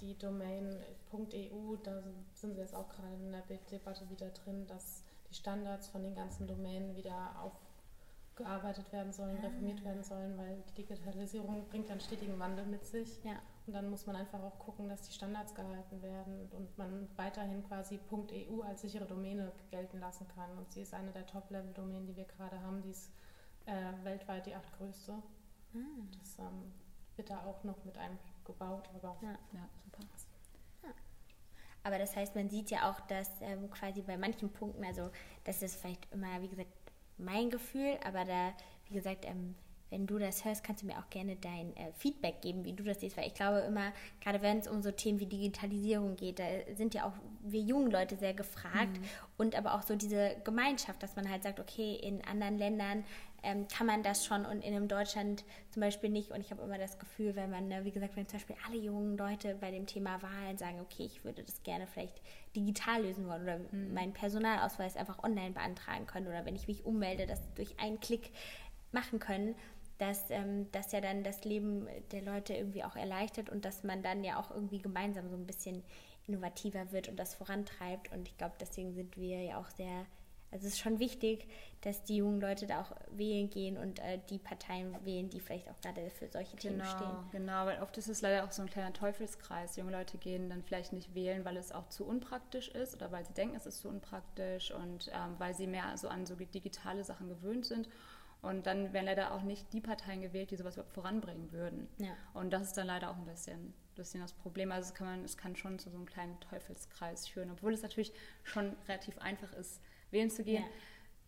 [0.00, 0.78] die Domain
[1.12, 2.02] .eu, da
[2.34, 6.14] sind sie jetzt auch gerade in der Debatte wieder drin, dass die Standards von den
[6.14, 9.46] ganzen Domänen wieder aufgearbeitet werden sollen, ah.
[9.46, 13.22] reformiert werden sollen, weil die Digitalisierung bringt einen stetigen Wandel mit sich.
[13.24, 13.40] Ja.
[13.66, 17.62] Und dann muss man einfach auch gucken, dass die Standards gehalten werden und man weiterhin
[17.66, 20.50] quasi .eu als sichere Domäne gelten lassen kann.
[20.56, 22.80] Und sie ist eine der Top-Level-Domänen, die wir gerade haben.
[22.82, 23.10] Die ist
[23.66, 25.12] äh, weltweit die achtgrößte.
[25.12, 25.78] Ah.
[26.18, 26.72] Das ähm,
[27.16, 27.98] wird da auch noch mit
[28.48, 30.04] eingebaut, aber ja, ja super.
[30.82, 30.90] Ja.
[31.82, 35.10] Aber das heißt, man sieht ja auch, dass ähm, quasi bei manchen Punkten, also
[35.44, 36.70] das ist vielleicht immer, wie gesagt,
[37.18, 38.52] mein Gefühl, aber da,
[38.86, 39.54] wie gesagt, ähm,
[39.90, 42.84] wenn du das hörst, kannst du mir auch gerne dein äh, Feedback geben, wie du
[42.84, 46.38] das siehst, weil ich glaube immer, gerade wenn es um so Themen wie Digitalisierung geht,
[46.38, 46.44] da
[46.76, 49.04] sind ja auch wir jungen Leute sehr gefragt mhm.
[49.38, 53.04] und aber auch so diese Gemeinschaft, dass man halt sagt, okay, in anderen Ländern
[53.42, 56.30] ähm, kann man das schon und in einem Deutschland zum Beispiel nicht.
[56.30, 58.76] Und ich habe immer das Gefühl, wenn man, ne, wie gesagt, wenn zum Beispiel alle
[58.76, 62.20] jungen Leute bei dem Thema Wahlen sagen, okay, ich würde das gerne vielleicht
[62.56, 63.94] digital lösen wollen oder mhm.
[63.94, 68.30] meinen Personalausweis einfach online beantragen können oder wenn ich mich ummelde, das durch einen Klick
[68.92, 69.54] machen können,
[69.98, 74.02] dass ähm, das ja dann das Leben der Leute irgendwie auch erleichtert und dass man
[74.02, 75.82] dann ja auch irgendwie gemeinsam so ein bisschen
[76.26, 78.12] innovativer wird und das vorantreibt.
[78.12, 80.06] Und ich glaube, deswegen sind wir ja auch sehr
[80.50, 81.46] also es ist schon wichtig,
[81.82, 85.68] dass die jungen Leute da auch wählen gehen und äh, die Parteien wählen, die vielleicht
[85.68, 87.30] auch gerade für solche Themen genau, stehen.
[87.32, 89.76] Genau, weil oft ist es leider auch so ein kleiner Teufelskreis.
[89.76, 93.24] Junge Leute gehen dann vielleicht nicht wählen, weil es auch zu unpraktisch ist oder weil
[93.24, 97.04] sie denken, es ist zu unpraktisch und ähm, weil sie mehr so an so digitale
[97.04, 97.88] Sachen gewöhnt sind.
[98.40, 101.88] Und dann werden leider auch nicht die Parteien gewählt, die sowas überhaupt voranbringen würden.
[101.98, 102.12] Ja.
[102.34, 104.70] Und das ist dann leider auch ein bisschen, bisschen das Problem.
[104.70, 107.82] Also es kann, man, es kann schon zu so einem kleinen Teufelskreis führen, obwohl es
[107.82, 108.12] natürlich
[108.44, 109.80] schon relativ einfach ist,
[110.10, 110.62] wählen zu gehen.
[110.62, 110.68] Ja.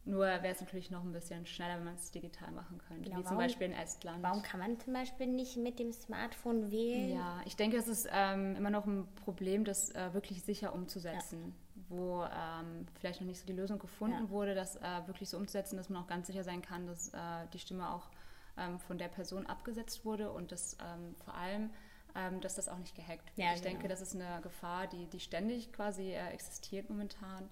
[0.07, 3.19] Nur wäre es natürlich noch ein bisschen schneller, wenn man es digital machen könnte, genau,
[3.19, 4.23] wie zum warum, Beispiel in Estland.
[4.23, 7.17] Warum kann man zum Beispiel nicht mit dem Smartphone wählen?
[7.17, 11.55] Ja, ich denke, es ist ähm, immer noch ein Problem, das äh, wirklich sicher umzusetzen,
[11.77, 11.83] ja.
[11.91, 14.31] wo ähm, vielleicht noch nicht so die Lösung gefunden ja.
[14.31, 17.19] wurde, das äh, wirklich so umzusetzen, dass man auch ganz sicher sein kann, dass äh,
[17.53, 18.09] die Stimme auch
[18.57, 21.71] ähm, von der Person abgesetzt wurde und dass ähm, vor allem
[22.17, 23.47] ähm, dass das auch nicht gehackt wird.
[23.55, 23.75] ich genau.
[23.75, 27.49] denke, das ist eine Gefahr, die, die ständig quasi äh, existiert momentan.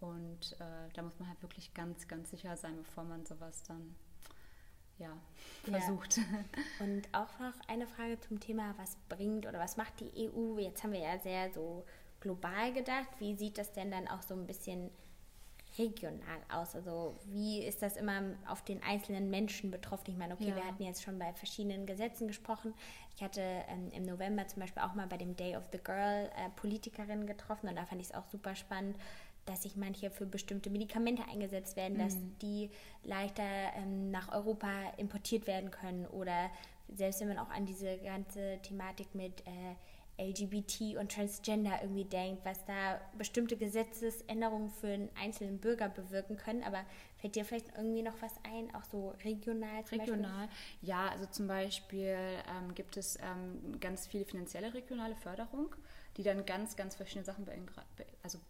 [0.00, 3.94] Und äh, da muss man halt wirklich ganz, ganz sicher sein, bevor man sowas dann
[4.98, 5.16] ja,
[5.64, 6.18] versucht.
[6.18, 6.24] Ja.
[6.84, 10.58] Und auch noch eine Frage zum Thema, was bringt oder was macht die EU?
[10.58, 11.84] Jetzt haben wir ja sehr so
[12.20, 13.08] global gedacht.
[13.18, 14.90] Wie sieht das denn dann auch so ein bisschen
[15.78, 16.74] regional aus?
[16.74, 20.10] Also wie ist das immer auf den einzelnen Menschen betroffen?
[20.10, 20.56] Ich meine, okay, ja.
[20.56, 22.74] wir hatten jetzt schon bei verschiedenen Gesetzen gesprochen.
[23.14, 26.30] Ich hatte ähm, im November zum Beispiel auch mal bei dem Day of the Girl
[26.36, 28.96] äh, Politikerinnen getroffen und da fand ich es auch super spannend,
[29.48, 32.02] dass sich manche für bestimmte Medikamente eingesetzt werden, mhm.
[32.02, 32.70] dass die
[33.04, 33.42] leichter
[33.76, 36.50] ähm, nach Europa importiert werden können oder
[36.94, 39.74] selbst wenn man auch an diese ganze Thematik mit äh,
[40.20, 46.64] LGBT und Transgender irgendwie denkt, was da bestimmte Gesetzesänderungen für einen einzelnen Bürger bewirken können.
[46.64, 46.84] Aber
[47.18, 49.84] fällt dir vielleicht irgendwie noch was ein, auch so regional?
[49.84, 50.88] Zum regional, Beispiel?
[50.88, 55.74] ja, also zum Beispiel ähm, gibt es ähm, ganz viele finanzielle regionale Förderung,
[56.16, 57.46] die dann ganz, ganz verschiedene Sachen
[58.24, 58.40] also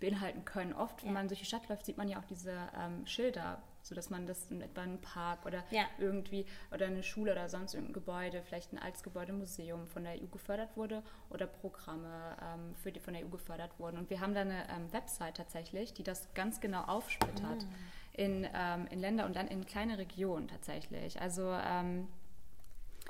[0.00, 0.72] beinhalten können.
[0.72, 4.10] Oft, wenn man durch die Stadt läuft, sieht man ja auch diese ähm, Schilder, sodass
[4.10, 5.84] man das in etwa einen Park oder ja.
[5.98, 10.14] irgendwie oder eine Schule oder sonst irgendein Gebäude, vielleicht ein altes Gebäude, Museum von der
[10.14, 13.96] EU gefördert wurde oder Programme ähm, für die von der EU gefördert wurden.
[13.96, 17.74] Und wir haben da eine ähm, Website tatsächlich, die das ganz genau aufsplittert mhm.
[18.12, 21.20] in, ähm, in Länder und dann in kleine Regionen tatsächlich.
[21.20, 22.08] Also ähm,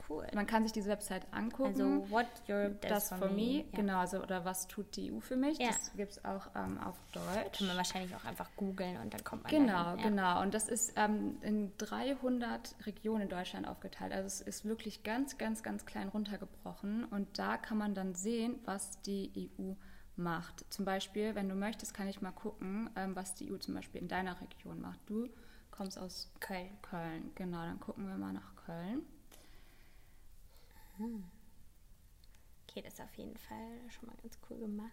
[0.08, 0.26] cool.
[0.34, 1.80] Man kann sich diese Website angucken.
[1.80, 3.64] Also, what your das for me, ja.
[3.72, 5.58] genau, also oder was tut die EU für mich?
[5.58, 5.68] Ja.
[5.68, 7.58] Das gibt es auch ähm, auf Deutsch.
[7.58, 10.08] Kann man wahrscheinlich auch einfach googeln und dann kommt man Genau, dahin, ja.
[10.08, 10.42] genau.
[10.42, 14.12] Und das ist ähm, in 300 Regionen in Deutschland aufgeteilt.
[14.12, 17.04] Also es ist wirklich ganz, ganz, ganz klein runtergebrochen.
[17.04, 19.72] Und da kann man dann sehen, was die EU
[20.16, 20.64] macht.
[20.72, 24.00] Zum Beispiel, wenn du möchtest, kann ich mal gucken, ähm, was die EU zum Beispiel
[24.00, 25.00] in deiner Region macht.
[25.06, 25.28] Du
[25.70, 26.70] kommst aus Köln.
[26.82, 27.58] Köln, genau.
[27.58, 29.02] Dann gucken wir mal nach Köln.
[30.98, 31.24] Hm.
[32.68, 34.92] Okay, das ist auf jeden Fall schon mal ganz cool gemacht.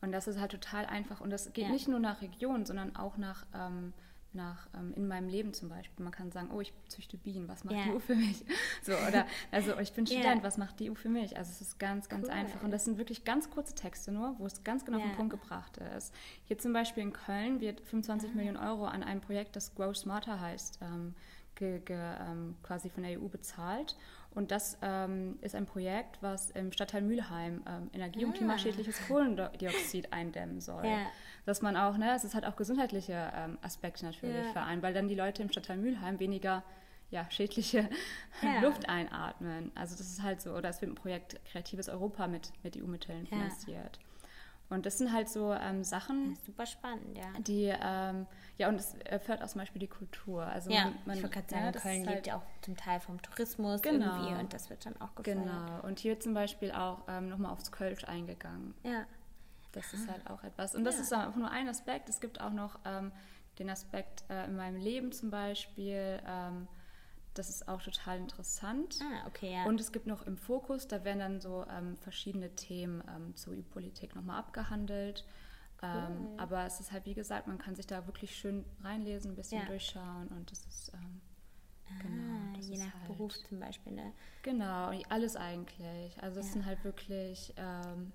[0.00, 1.20] Und das ist halt total einfach.
[1.20, 1.70] Und das geht ja.
[1.70, 3.92] nicht nur nach Region, sondern auch nach ähm,
[4.36, 6.04] nach ähm, in meinem Leben zum Beispiel.
[6.04, 7.84] Man kann sagen, oh, ich züchte Bienen, was macht yeah.
[7.86, 8.44] die EU für mich?
[8.82, 10.42] So, oder also ich bin Student, yeah.
[10.42, 11.36] was macht die EU für mich?
[11.36, 12.34] Also es ist ganz, ganz cool.
[12.34, 12.62] einfach.
[12.62, 15.30] Und das sind wirklich ganz kurze Texte nur, wo es ganz genau auf den Punkt
[15.32, 16.14] gebracht ist.
[16.44, 18.34] Hier zum Beispiel in Köln wird 25 ah.
[18.36, 21.14] Millionen Euro an einem Projekt, das Grow Smarter heißt, ähm,
[21.56, 23.96] ge, ge, ähm, quasi von der EU bezahlt.
[24.34, 28.36] Und das ähm, ist ein Projekt, was im Stadtteil Mülheim ähm, energie- und ah.
[28.36, 30.84] klimaschädliches Kohlendioxid eindämmen soll.
[30.84, 31.06] Ja.
[31.46, 34.52] Dass man auch, ne, es ist halt auch gesundheitliche ähm, Aspekte natürlich ja.
[34.52, 36.62] vereint, weil dann die Leute im Stadtteil Mülheim weniger
[37.10, 37.88] ja, schädliche
[38.42, 38.60] ja.
[38.60, 39.72] Luft einatmen.
[39.74, 43.26] Also das ist halt so, oder es wird ein Projekt Kreatives Europa mit, mit EU-Mitteln
[43.26, 43.98] finanziert.
[44.68, 46.36] Und das sind halt so ähm, Sachen.
[46.44, 47.40] super spannend, ja.
[47.40, 48.26] Die, ähm,
[48.58, 50.44] ja, und es erfährt auch zum Beispiel die Kultur.
[50.44, 52.98] Also ja, man, man, ich gerade sagen, ja, Köln lebt halt ja auch zum Teil
[53.00, 54.16] vom Tourismus genau.
[54.16, 55.44] irgendwie und das wird dann auch gefördert.
[55.44, 58.74] Genau, und hier zum Beispiel auch ähm, nochmal aufs Kölsch eingegangen.
[58.82, 59.06] Ja.
[59.72, 60.74] Das ist halt auch etwas.
[60.74, 61.02] Und das ja.
[61.02, 62.08] ist einfach nur ein Aspekt.
[62.08, 63.12] Es gibt auch noch ähm,
[63.58, 66.66] den Aspekt äh, in meinem Leben zum Beispiel, ähm,
[67.38, 68.98] das ist auch total interessant.
[69.02, 69.64] Ah, okay, ja.
[69.64, 73.54] Und es gibt noch im Fokus, da werden dann so ähm, verschiedene Themen ähm, zur
[73.54, 75.24] EU-Politik nochmal abgehandelt.
[75.82, 76.26] Ähm, cool.
[76.32, 79.36] Ähm, aber es ist halt, wie gesagt, man kann sich da wirklich schön reinlesen, ein
[79.36, 79.66] bisschen ja.
[79.66, 80.92] durchschauen und das ist.
[80.94, 81.20] Ähm,
[81.88, 84.12] ah, genau, je nach halt, Beruf zum Beispiel, ne?
[84.42, 86.20] Genau, alles eigentlich.
[86.22, 86.52] Also es ja.
[86.52, 87.52] sind halt wirklich.
[87.56, 88.12] Ähm,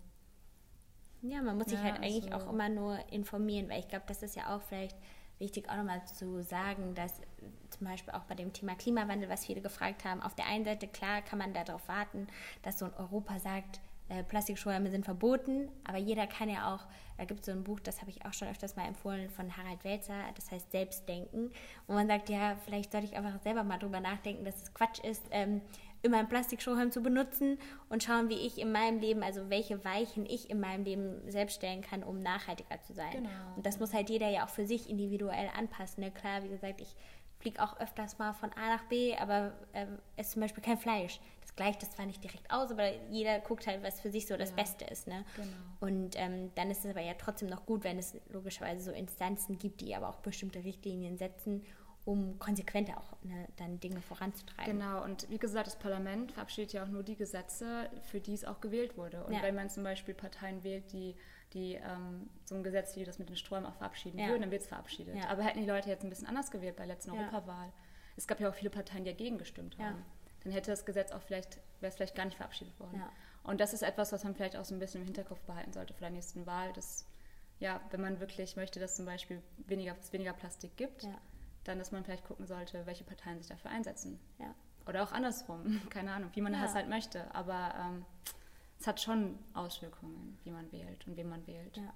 [1.24, 4.24] ja, man muss sich halt eigentlich also, auch immer nur informieren, weil ich glaube, das
[4.24, 4.98] ist ja auch vielleicht
[5.42, 7.20] wichtig auch nochmal zu sagen, dass
[7.70, 10.88] zum Beispiel auch bei dem Thema Klimawandel, was viele gefragt haben, auf der einen Seite
[10.88, 12.28] klar kann man darauf warten,
[12.64, 16.86] dass so ein Europa sagt, äh, sind verboten, aber jeder kann ja auch,
[17.18, 19.56] da gibt es so ein Buch, das habe ich auch schon öfters mal empfohlen, von
[19.56, 21.52] Harald Welzer, das heißt Selbstdenken,
[21.88, 25.00] wo man sagt, ja, vielleicht sollte ich einfach selber mal drüber nachdenken, dass es Quatsch
[25.00, 25.62] ist, ähm,
[26.02, 27.60] immer einen Plastikstrohhalm zu benutzen
[27.90, 31.56] und schauen, wie ich in meinem Leben, also welche Weichen ich in meinem Leben selbst
[31.56, 33.12] stellen kann, um nachhaltiger zu sein.
[33.12, 33.30] Genau.
[33.56, 36.04] Und das muss halt jeder ja auch für sich individuell anpassen.
[36.04, 36.12] Ne?
[36.12, 36.96] Klar, wie gesagt, ich
[37.42, 39.86] fliege auch öfters mal von A nach B, aber äh,
[40.16, 41.20] esse zum Beispiel kein Fleisch.
[41.42, 44.38] Das gleicht das zwar nicht direkt aus, aber jeder guckt halt, was für sich so
[44.38, 44.56] das ja.
[44.56, 45.08] Beste ist.
[45.08, 45.26] Ne?
[45.36, 45.48] Genau.
[45.82, 49.58] Und ähm, dann ist es aber ja trotzdem noch gut, wenn es logischerweise so Instanzen
[49.58, 51.64] gibt, die aber auch bestimmte Richtlinien setzen
[52.04, 54.80] um konsequenter auch ne, dann Dinge voranzutreiben.
[54.80, 58.44] Genau, und wie gesagt, das Parlament verabschiedet ja auch nur die Gesetze, für die es
[58.44, 59.24] auch gewählt wurde.
[59.24, 59.44] Und ja.
[59.44, 61.16] wenn man zum Beispiel Parteien wählt, die,
[61.54, 64.28] die ähm, so ein Gesetz wie das mit den Sträumen auch verabschieden ja.
[64.30, 65.16] würden, dann wird es verabschiedet.
[65.16, 65.30] Ja.
[65.30, 67.72] Aber hätten die Leute jetzt ein bisschen anders gewählt bei der letzten Europawahl,
[68.18, 70.04] es gab ja auch viele Parteien, die dagegen gestimmt haben,
[70.44, 73.02] dann hätte das Gesetz auch vielleicht, wäre es vielleicht gar nicht verabschiedet worden.
[73.44, 75.94] Und das ist etwas, was man vielleicht auch so ein bisschen im Hinterkopf behalten sollte
[75.94, 77.08] vor der nächsten Wahl, dass
[77.60, 81.08] ja, wenn man wirklich möchte, dass zum Beispiel weniger, es weniger Plastik gibt,
[81.64, 84.20] dann, dass man vielleicht gucken sollte, welche Parteien sich dafür einsetzen.
[84.40, 84.54] Ja.
[84.88, 86.62] Oder auch andersrum, keine Ahnung, wie man ja.
[86.62, 87.34] das halt möchte.
[87.34, 88.06] Aber ähm,
[88.80, 91.78] es hat schon Auswirkungen, wie man wählt und wen man wählt.
[91.78, 91.94] Ja.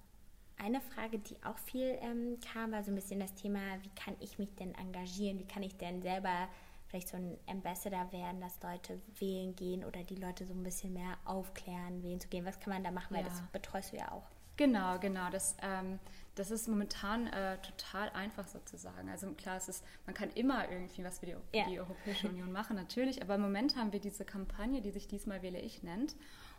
[0.58, 4.16] Eine Frage, die auch viel ähm, kam, war so ein bisschen das Thema, wie kann
[4.20, 5.40] ich mich denn engagieren?
[5.40, 6.48] Wie kann ich denn selber
[6.88, 10.94] vielleicht so ein Ambassador werden, dass Leute wählen gehen oder die Leute so ein bisschen
[10.94, 12.46] mehr aufklären, wählen zu gehen?
[12.46, 13.16] Was kann man da machen?
[13.16, 14.28] Weil das betreust du ja auch.
[14.58, 15.30] Genau, genau.
[15.30, 16.00] Das, ähm,
[16.36, 19.10] das ist momentan äh, total einfach sozusagen.
[19.10, 21.66] Also klar, es ist, man kann immer irgendwie was für die, für ja.
[21.66, 23.22] die Europäische Union machen, natürlich.
[23.22, 26.16] Aber im Moment haben wir diese Kampagne, die sich diesmal Wähle ich nennt.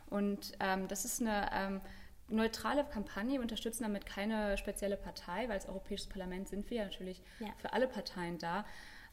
[0.08, 1.80] Und ähm, das ist eine ähm,
[2.28, 3.34] neutrale Kampagne.
[3.34, 7.48] Wir unterstützen damit keine spezielle Partei, weil als Europäisches Parlament sind wir ja natürlich ja.
[7.58, 8.64] für alle Parteien da.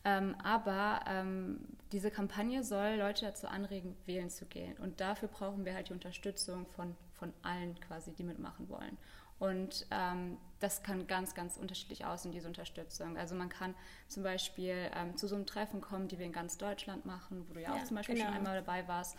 [0.05, 1.59] Ähm, aber ähm,
[1.91, 4.77] diese Kampagne soll Leute dazu anregen, wählen zu gehen.
[4.77, 8.97] Und dafür brauchen wir halt die Unterstützung von, von allen quasi, die mitmachen wollen.
[9.39, 13.17] Und ähm, das kann ganz, ganz unterschiedlich aussehen, diese Unterstützung.
[13.17, 13.75] Also man kann
[14.09, 17.53] zum Beispiel ähm, zu so einem Treffen kommen, die wir in ganz Deutschland machen, wo
[17.53, 18.27] du ja, ja auch zum Beispiel genau.
[18.27, 19.17] schon einmal dabei warst.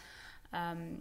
[0.53, 1.01] Ähm,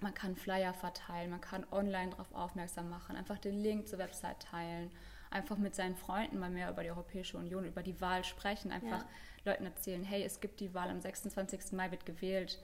[0.00, 4.40] man kann Flyer verteilen, man kann online darauf aufmerksam machen, einfach den Link zur Website
[4.40, 4.90] teilen,
[5.30, 9.00] einfach mit seinen Freunden mal mehr über die Europäische Union, über die Wahl sprechen, einfach
[9.00, 9.08] ja.
[9.44, 11.72] Leuten erzählen, hey, es gibt die Wahl am 26.
[11.72, 12.58] Mai wird gewählt,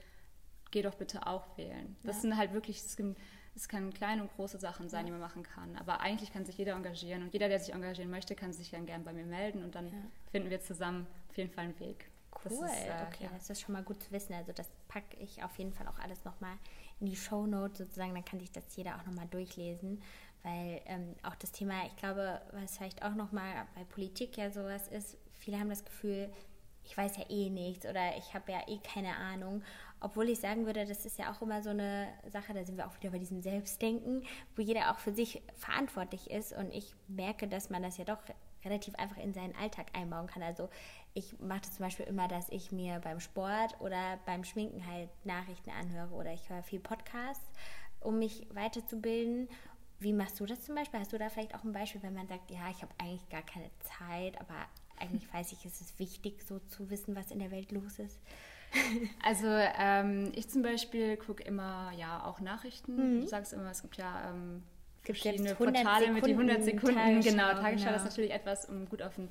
[0.71, 1.95] geh doch bitte auch wählen.
[2.03, 2.21] Das ja.
[2.21, 3.17] sind halt wirklich, es gibt
[3.55, 5.75] es können kleine und große Sachen sein, die man machen kann.
[5.77, 8.85] Aber eigentlich kann sich jeder engagieren und jeder, der sich engagieren möchte, kann sich dann
[8.85, 9.91] gern bei mir melden und dann
[10.31, 12.09] finden wir zusammen auf jeden Fall einen Weg.
[12.33, 13.29] Cool, das ist, äh, okay, ja.
[13.33, 14.33] das ist schon mal gut zu wissen.
[14.33, 16.57] Also das packe ich auf jeden Fall auch alles nochmal
[16.99, 20.01] in die Show Notes sozusagen, dann kann sich das jeder auch nochmal durchlesen.
[20.43, 24.87] Weil ähm, auch das Thema, ich glaube, was vielleicht auch nochmal bei Politik ja sowas
[24.87, 26.31] ist, viele haben das Gefühl,
[26.83, 29.63] ich weiß ja eh nichts oder ich habe ja eh keine Ahnung.
[29.99, 32.87] Obwohl ich sagen würde, das ist ja auch immer so eine Sache, da sind wir
[32.87, 34.23] auch wieder bei diesem Selbstdenken,
[34.55, 36.53] wo jeder auch für sich verantwortlich ist.
[36.53, 38.17] Und ich merke, dass man das ja doch
[38.65, 40.43] relativ einfach in seinen Alltag einbauen kann.
[40.43, 40.69] Also
[41.13, 45.09] ich mache das zum Beispiel immer, dass ich mir beim Sport oder beim Schminken halt
[45.23, 47.45] Nachrichten anhöre oder ich höre viel Podcasts,
[47.99, 49.49] um mich weiterzubilden.
[49.99, 50.99] Wie machst du das zum Beispiel?
[50.99, 53.43] Hast du da vielleicht auch ein Beispiel, wenn man sagt, ja, ich habe eigentlich gar
[53.43, 54.65] keine Zeit, aber
[55.01, 58.19] eigentlich weiß ich, es ist wichtig, so zu wissen, was in der Welt los ist?
[59.21, 63.17] Also ähm, ich zum Beispiel gucke immer ja auch Nachrichten.
[63.17, 63.21] Mhm.
[63.21, 64.63] Du sagst immer, es gibt ja ähm,
[65.03, 66.95] verschiedene Portale Sekunden, mit den 100 Sekunden.
[66.95, 67.97] Tagesschau, genau, Tagesschau genau.
[67.97, 69.27] ist natürlich etwas, um gut auf den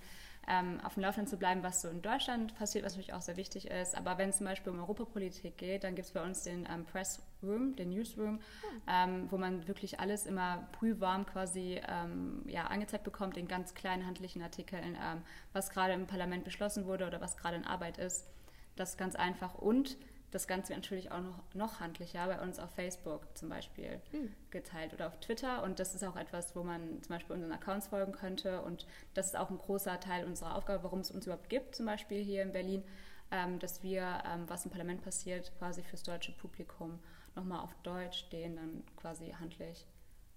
[0.50, 3.36] ähm, auf dem Laufenden zu bleiben, was so in Deutschland passiert, was natürlich auch sehr
[3.36, 3.96] wichtig ist.
[3.96, 6.84] Aber wenn es zum Beispiel um Europapolitik geht, dann gibt es bei uns den ähm,
[6.84, 8.40] Press Room, den Newsroom,
[8.88, 14.06] ähm, wo man wirklich alles immer prühwarm quasi ähm, ja, angezeigt bekommt in ganz kleinen
[14.06, 18.26] handlichen Artikeln, ähm, was gerade im Parlament beschlossen wurde oder was gerade in Arbeit ist.
[18.74, 19.54] Das ist ganz einfach.
[19.54, 19.96] Und
[20.30, 24.32] das Ganze wird natürlich auch noch, noch handlicher bei uns auf Facebook zum Beispiel mhm.
[24.50, 25.62] geteilt oder auf Twitter.
[25.62, 28.62] Und das ist auch etwas, wo man zum Beispiel unseren Accounts folgen könnte.
[28.62, 31.86] Und das ist auch ein großer Teil unserer Aufgabe, warum es uns überhaupt gibt, zum
[31.86, 32.84] Beispiel hier in Berlin,
[33.32, 37.00] ähm, dass wir, ähm, was im Parlament passiert, quasi fürs deutsche Publikum
[37.34, 39.86] nochmal auf Deutsch stehen, dann quasi handlich,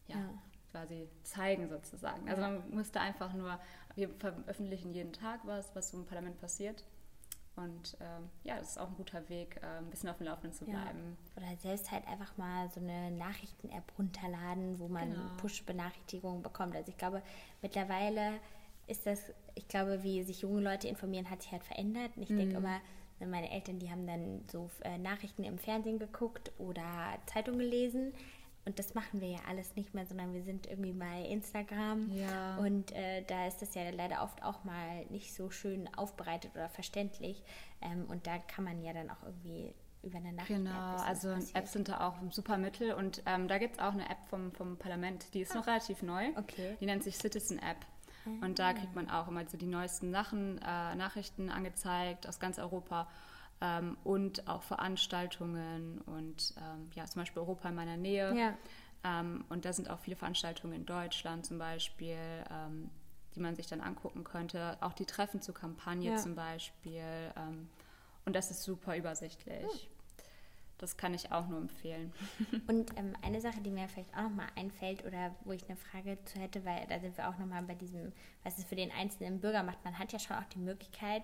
[0.07, 0.29] ja, ja.
[0.71, 2.27] quasi zeigen sozusagen.
[2.29, 3.59] Also man musste einfach nur,
[3.95, 6.83] wir veröffentlichen jeden Tag was, was im Parlament passiert.
[7.55, 10.53] Und ähm, ja, das ist auch ein guter Weg, äh, ein bisschen auf dem Laufenden
[10.53, 11.17] zu bleiben.
[11.35, 11.43] Ja.
[11.43, 15.37] Oder selbst halt einfach mal so eine Nachrichten-App runterladen, wo man genau.
[15.37, 16.75] Push-Benachrichtigungen bekommt.
[16.75, 17.21] Also ich glaube,
[17.61, 18.39] mittlerweile
[18.87, 22.11] ist das, ich glaube, wie sich junge Leute informieren, hat sich halt verändert.
[22.15, 22.37] Und ich mhm.
[22.37, 22.79] denke immer,
[23.19, 26.83] ne, meine Eltern, die haben dann so äh, Nachrichten im Fernsehen geguckt oder
[27.27, 28.13] Zeitung gelesen.
[28.65, 32.09] Und das machen wir ja alles nicht mehr, sondern wir sind irgendwie bei Instagram.
[32.11, 32.57] Ja.
[32.57, 36.69] Und äh, da ist das ja leider oft auch mal nicht so schön aufbereitet oder
[36.69, 37.43] verständlich.
[37.81, 40.47] Ähm, und da kann man ja dann auch irgendwie über eine Nacht.
[40.47, 42.93] Genau, also Apps sind da auch ein super Mittel.
[42.93, 45.55] Und ähm, da gibt es auch eine App vom, vom Parlament, die ist ah.
[45.55, 46.29] noch relativ neu.
[46.37, 46.77] Okay.
[46.79, 47.85] Die nennt sich Citizen App.
[48.25, 48.45] Ah.
[48.45, 52.59] Und da kriegt man auch immer so die neuesten Sachen, äh, Nachrichten angezeigt aus ganz
[52.59, 53.09] Europa
[53.63, 58.35] ähm, und auch Veranstaltungen und ähm, ja, zum Beispiel Europa in meiner Nähe.
[58.35, 58.57] Ja.
[59.05, 62.17] Ähm, und da sind auch viele Veranstaltungen in Deutschland zum Beispiel,
[62.51, 62.89] ähm,
[63.35, 64.77] die man sich dann angucken könnte.
[64.81, 66.17] Auch die Treffen zur Kampagne ja.
[66.17, 67.01] zum Beispiel.
[67.37, 67.69] Ähm,
[68.25, 69.63] und das ist super übersichtlich.
[69.63, 69.93] Hm.
[70.77, 72.11] Das kann ich auch nur empfehlen.
[72.67, 76.17] Und ähm, eine Sache, die mir vielleicht auch nochmal einfällt oder wo ich eine Frage
[76.25, 78.11] zu hätte, weil da sind wir auch nochmal bei diesem,
[78.43, 79.83] was es für den einzelnen Bürger macht.
[79.85, 81.23] Man hat ja schon auch die Möglichkeit,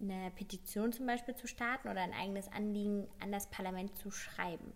[0.00, 4.72] eine Petition zum Beispiel zu starten oder ein eigenes Anliegen an das Parlament zu schreiben.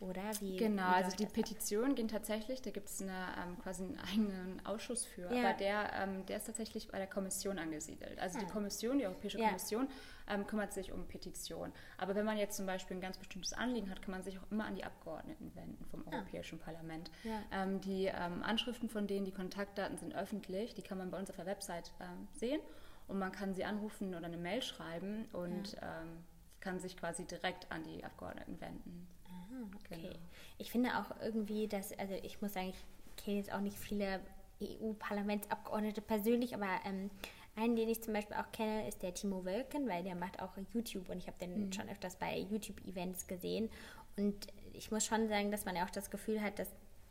[0.00, 0.56] Oder wie?
[0.56, 4.64] Genau, wie also die Petitionen gehen tatsächlich, da gibt es eine, ähm, quasi einen eigenen
[4.64, 5.50] Ausschuss für, ja.
[5.50, 8.18] aber der, ähm, der ist tatsächlich bei der Kommission angesiedelt.
[8.18, 8.40] Also ah.
[8.40, 9.48] die Kommission, die Europäische ja.
[9.48, 9.88] Kommission,
[10.26, 11.74] ähm, kümmert sich um Petitionen.
[11.98, 14.50] Aber wenn man jetzt zum Beispiel ein ganz bestimmtes Anliegen hat, kann man sich auch
[14.50, 16.16] immer an die Abgeordneten wenden vom ah.
[16.16, 17.10] Europäischen Parlament.
[17.22, 17.42] Ja.
[17.52, 21.28] Ähm, die ähm, Anschriften von denen, die Kontaktdaten sind öffentlich, die kann man bei uns
[21.28, 22.60] auf der Website ähm, sehen
[23.10, 26.02] und man kann sie anrufen oder eine Mail schreiben und ja.
[26.02, 26.24] ähm,
[26.60, 29.08] kann sich quasi direkt an die Abgeordneten wenden.
[29.26, 30.00] Aha, okay.
[30.02, 30.14] Genau.
[30.58, 34.20] Ich finde auch irgendwie, dass, also ich muss sagen, ich kenne jetzt auch nicht viele
[34.62, 37.10] EU-Parlamentsabgeordnete persönlich, aber ähm,
[37.56, 40.52] einen, den ich zum Beispiel auch kenne, ist der Timo Wölken, weil der macht auch
[40.72, 41.72] YouTube und ich habe den mhm.
[41.72, 43.70] schon öfters bei YouTube-Events gesehen.
[44.16, 46.68] Und ich muss schon sagen, dass man ja auch das Gefühl hat, dass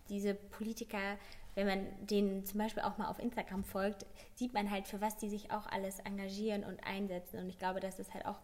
[0.09, 1.17] diese Politiker
[1.55, 5.17] wenn man denen zum Beispiel auch mal auf Instagram folgt, sieht man halt, für was
[5.17, 7.37] die sich auch alles engagieren und einsetzen.
[7.39, 8.39] Und ich glaube, das ist halt auch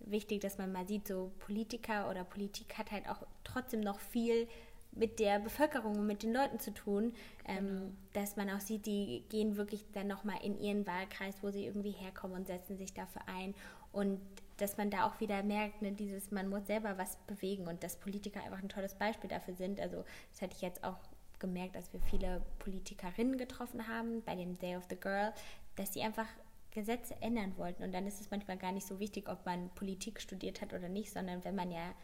[0.00, 4.48] wichtig, dass man mal sieht, so Politiker oder Politik hat halt auch trotzdem noch viel
[4.90, 7.12] mit der Bevölkerung und mit den Leuten zu tun,
[7.46, 7.80] ähm, genau.
[8.14, 11.92] dass man auch sieht, die gehen wirklich dann nochmal in ihren Wahlkreis, wo sie irgendwie
[11.92, 13.54] herkommen und setzen sich dafür ein
[13.92, 14.20] und
[14.56, 17.96] dass man da auch wieder merkt, ne, dieses, man muss selber was bewegen und dass
[17.96, 19.80] Politiker einfach ein tolles Beispiel dafür sind.
[19.80, 20.96] Also das hatte ich jetzt auch
[21.38, 25.32] gemerkt, als wir viele Politikerinnen getroffen haben bei dem Day of the Girl,
[25.76, 26.28] dass sie einfach
[26.70, 27.82] Gesetze ändern wollten.
[27.82, 30.88] Und dann ist es manchmal gar nicht so wichtig, ob man Politik studiert hat oder
[30.88, 31.94] nicht, sondern wenn man ja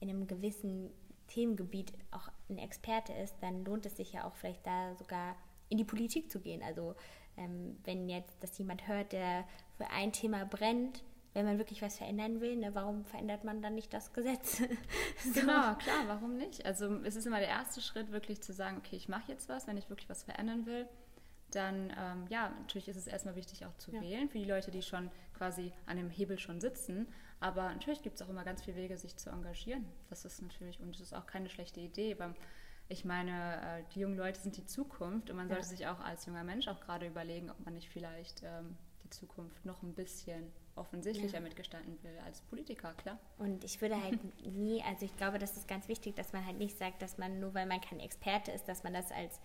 [0.00, 0.90] in einem gewissen
[1.28, 5.36] Themengebiet auch ein Experte ist, dann lohnt es sich ja auch vielleicht da sogar
[5.68, 6.62] in die Politik zu gehen.
[6.62, 6.94] Also
[7.36, 9.44] ähm, wenn jetzt das jemand hört, der
[9.76, 11.02] für ein Thema brennt,
[11.34, 14.58] wenn man wirklich was verändern will, ne, warum verändert man dann nicht das Gesetz?
[15.24, 15.40] so.
[15.40, 16.64] Genau, klar, warum nicht?
[16.66, 19.66] Also es ist immer der erste Schritt, wirklich zu sagen, okay, ich mache jetzt was,
[19.66, 20.86] wenn ich wirklich was verändern will.
[21.50, 24.00] Dann, ähm, ja, natürlich ist es erstmal wichtig, auch zu ja.
[24.00, 24.28] wählen.
[24.28, 27.06] Für die Leute, die schon quasi an dem Hebel schon sitzen.
[27.40, 29.84] Aber natürlich gibt es auch immer ganz viele Wege, sich zu engagieren.
[30.08, 32.34] Das ist natürlich, und das ist auch keine schlechte Idee, weil
[32.88, 35.68] ich meine, äh, die jungen Leute sind die Zukunft und man sollte ja.
[35.68, 39.64] sich auch als junger Mensch auch gerade überlegen, ob man nicht vielleicht ähm, die Zukunft
[39.64, 41.40] noch ein bisschen offensichtlicher ja.
[41.40, 43.18] mitgestalten will als Politiker, klar.
[43.38, 46.58] Und ich würde halt nie, also ich glaube, das ist ganz wichtig, dass man halt
[46.58, 49.40] nicht sagt, dass man nur weil man kein Experte ist, dass man das als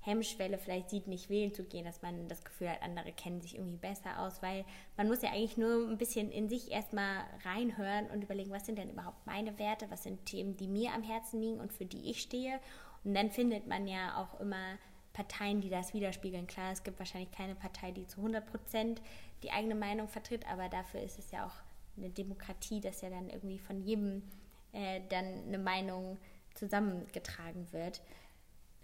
[0.00, 3.56] Hemmschwelle vielleicht sieht, nicht wählen zu gehen, dass man das Gefühl hat, andere kennen sich
[3.56, 4.64] irgendwie besser aus, weil
[4.96, 8.78] man muss ja eigentlich nur ein bisschen in sich erstmal reinhören und überlegen, was sind
[8.78, 12.10] denn überhaupt meine Werte, was sind Themen, die mir am Herzen liegen und für die
[12.10, 12.60] ich stehe.
[13.04, 14.78] Und dann findet man ja auch immer
[15.18, 16.46] Parteien, die das widerspiegeln.
[16.46, 19.02] Klar, es gibt wahrscheinlich keine Partei, die zu 100 Prozent
[19.42, 21.54] die eigene Meinung vertritt, aber dafür ist es ja auch
[21.96, 24.22] eine Demokratie, dass ja dann irgendwie von jedem
[24.70, 26.18] äh, dann eine Meinung
[26.54, 28.00] zusammengetragen wird.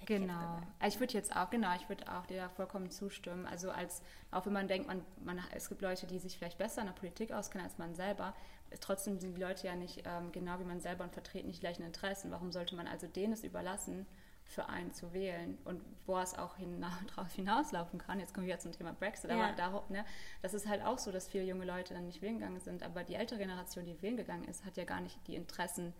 [0.06, 0.60] Genau.
[0.80, 3.46] Also ich würde jetzt auch, genau, ich würde auch dir da vollkommen zustimmen.
[3.46, 6.80] Also als, auch wenn man denkt, man, man, es gibt Leute, die sich vielleicht besser
[6.80, 8.34] in der Politik auskennen als man selber,
[8.80, 11.84] trotzdem sind die Leute ja nicht ähm, genau wie man selber und vertreten nicht gleichen
[11.84, 12.32] Interessen.
[12.32, 14.04] Warum sollte man also denen es überlassen,
[14.44, 18.20] für einen zu wählen und wo es auch hina darauf hinauslaufen kann.
[18.20, 19.36] Jetzt kommen wir zum Thema Brexit, ja.
[19.36, 20.04] aber darauf, ne,
[20.42, 23.04] das ist halt auch so, dass viele junge Leute dann nicht wählen gegangen sind, aber
[23.04, 25.92] die ältere Generation, die wählen gegangen ist, hat ja gar nicht die Interessen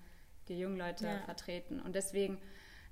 [0.49, 1.19] der jungen Leute ja.
[1.21, 2.39] vertreten und deswegen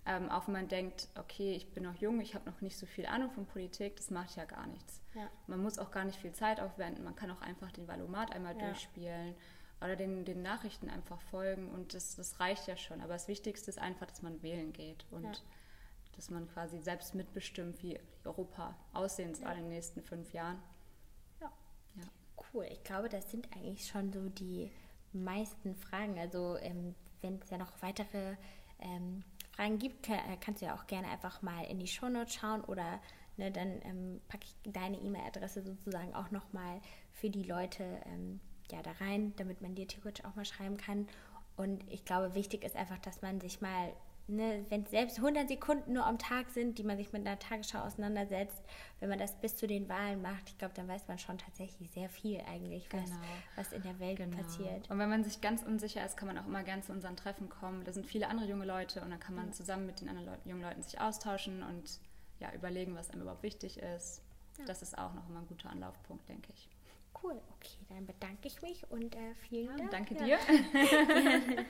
[0.05, 2.87] ähm, auch wenn man denkt, okay, ich bin noch jung, ich habe noch nicht so
[2.87, 5.01] viel Ahnung von Politik, das macht ja gar nichts.
[5.15, 5.31] Ja.
[5.47, 8.57] Man muss auch gar nicht viel Zeit aufwenden, man kann auch einfach den Valomat einmal
[8.57, 9.37] durchspielen
[9.85, 13.01] oder den, den Nachrichten einfach folgen und das, das reicht ja schon.
[13.01, 15.33] Aber das Wichtigste ist einfach, dass man wählen geht und ja.
[16.16, 19.53] dass man quasi selbst mitbestimmt, wie Europa aussehen soll ja.
[19.55, 20.62] in den nächsten fünf Jahren.
[21.41, 21.51] Ja.
[21.97, 22.05] ja.
[22.53, 22.66] Cool.
[22.70, 24.70] Ich glaube, das sind eigentlich schon so die
[25.12, 26.18] meisten Fragen.
[26.18, 28.37] Also ähm, wenn es ja noch weitere
[28.78, 32.35] ähm, Fragen gibt, kann, äh, kannst du ja auch gerne einfach mal in die Shownotes
[32.35, 33.01] schauen oder
[33.37, 36.80] ne, dann ähm, packe ich deine E-Mail-Adresse sozusagen auch nochmal
[37.12, 38.41] für die Leute ähm,
[38.73, 41.07] ja, da rein, damit man dir theoretisch auch mal schreiben kann.
[41.57, 43.93] Und ich glaube, wichtig ist einfach, dass man sich mal,
[44.27, 47.39] ne, wenn es selbst 100 Sekunden nur am Tag sind, die man sich mit einer
[47.39, 48.62] Tagesschau auseinandersetzt,
[49.01, 51.91] wenn man das bis zu den Wahlen macht, ich glaube, dann weiß man schon tatsächlich
[51.91, 53.23] sehr viel eigentlich, was, genau.
[53.57, 54.37] was in der Welt genau.
[54.39, 54.91] passiert.
[54.91, 57.51] Und wenn man sich ganz unsicher ist, kann man auch immer gern zu unseren Treffen
[57.51, 57.85] kommen.
[57.85, 59.53] Da sind viele andere junge Leute und dann kann man ja.
[59.53, 62.01] zusammen mit den anderen Leuten, jungen Leuten sich austauschen und
[62.41, 64.23] ja, überlegen, was einem überhaupt wichtig ist.
[64.59, 64.64] Ja.
[64.64, 66.68] Das ist auch noch immer ein guter Anlaufpunkt, denke ich.
[67.23, 69.91] Cool, okay, dann bedanke ich mich und äh, vielen ja, Dank.
[69.91, 70.39] Danke dir.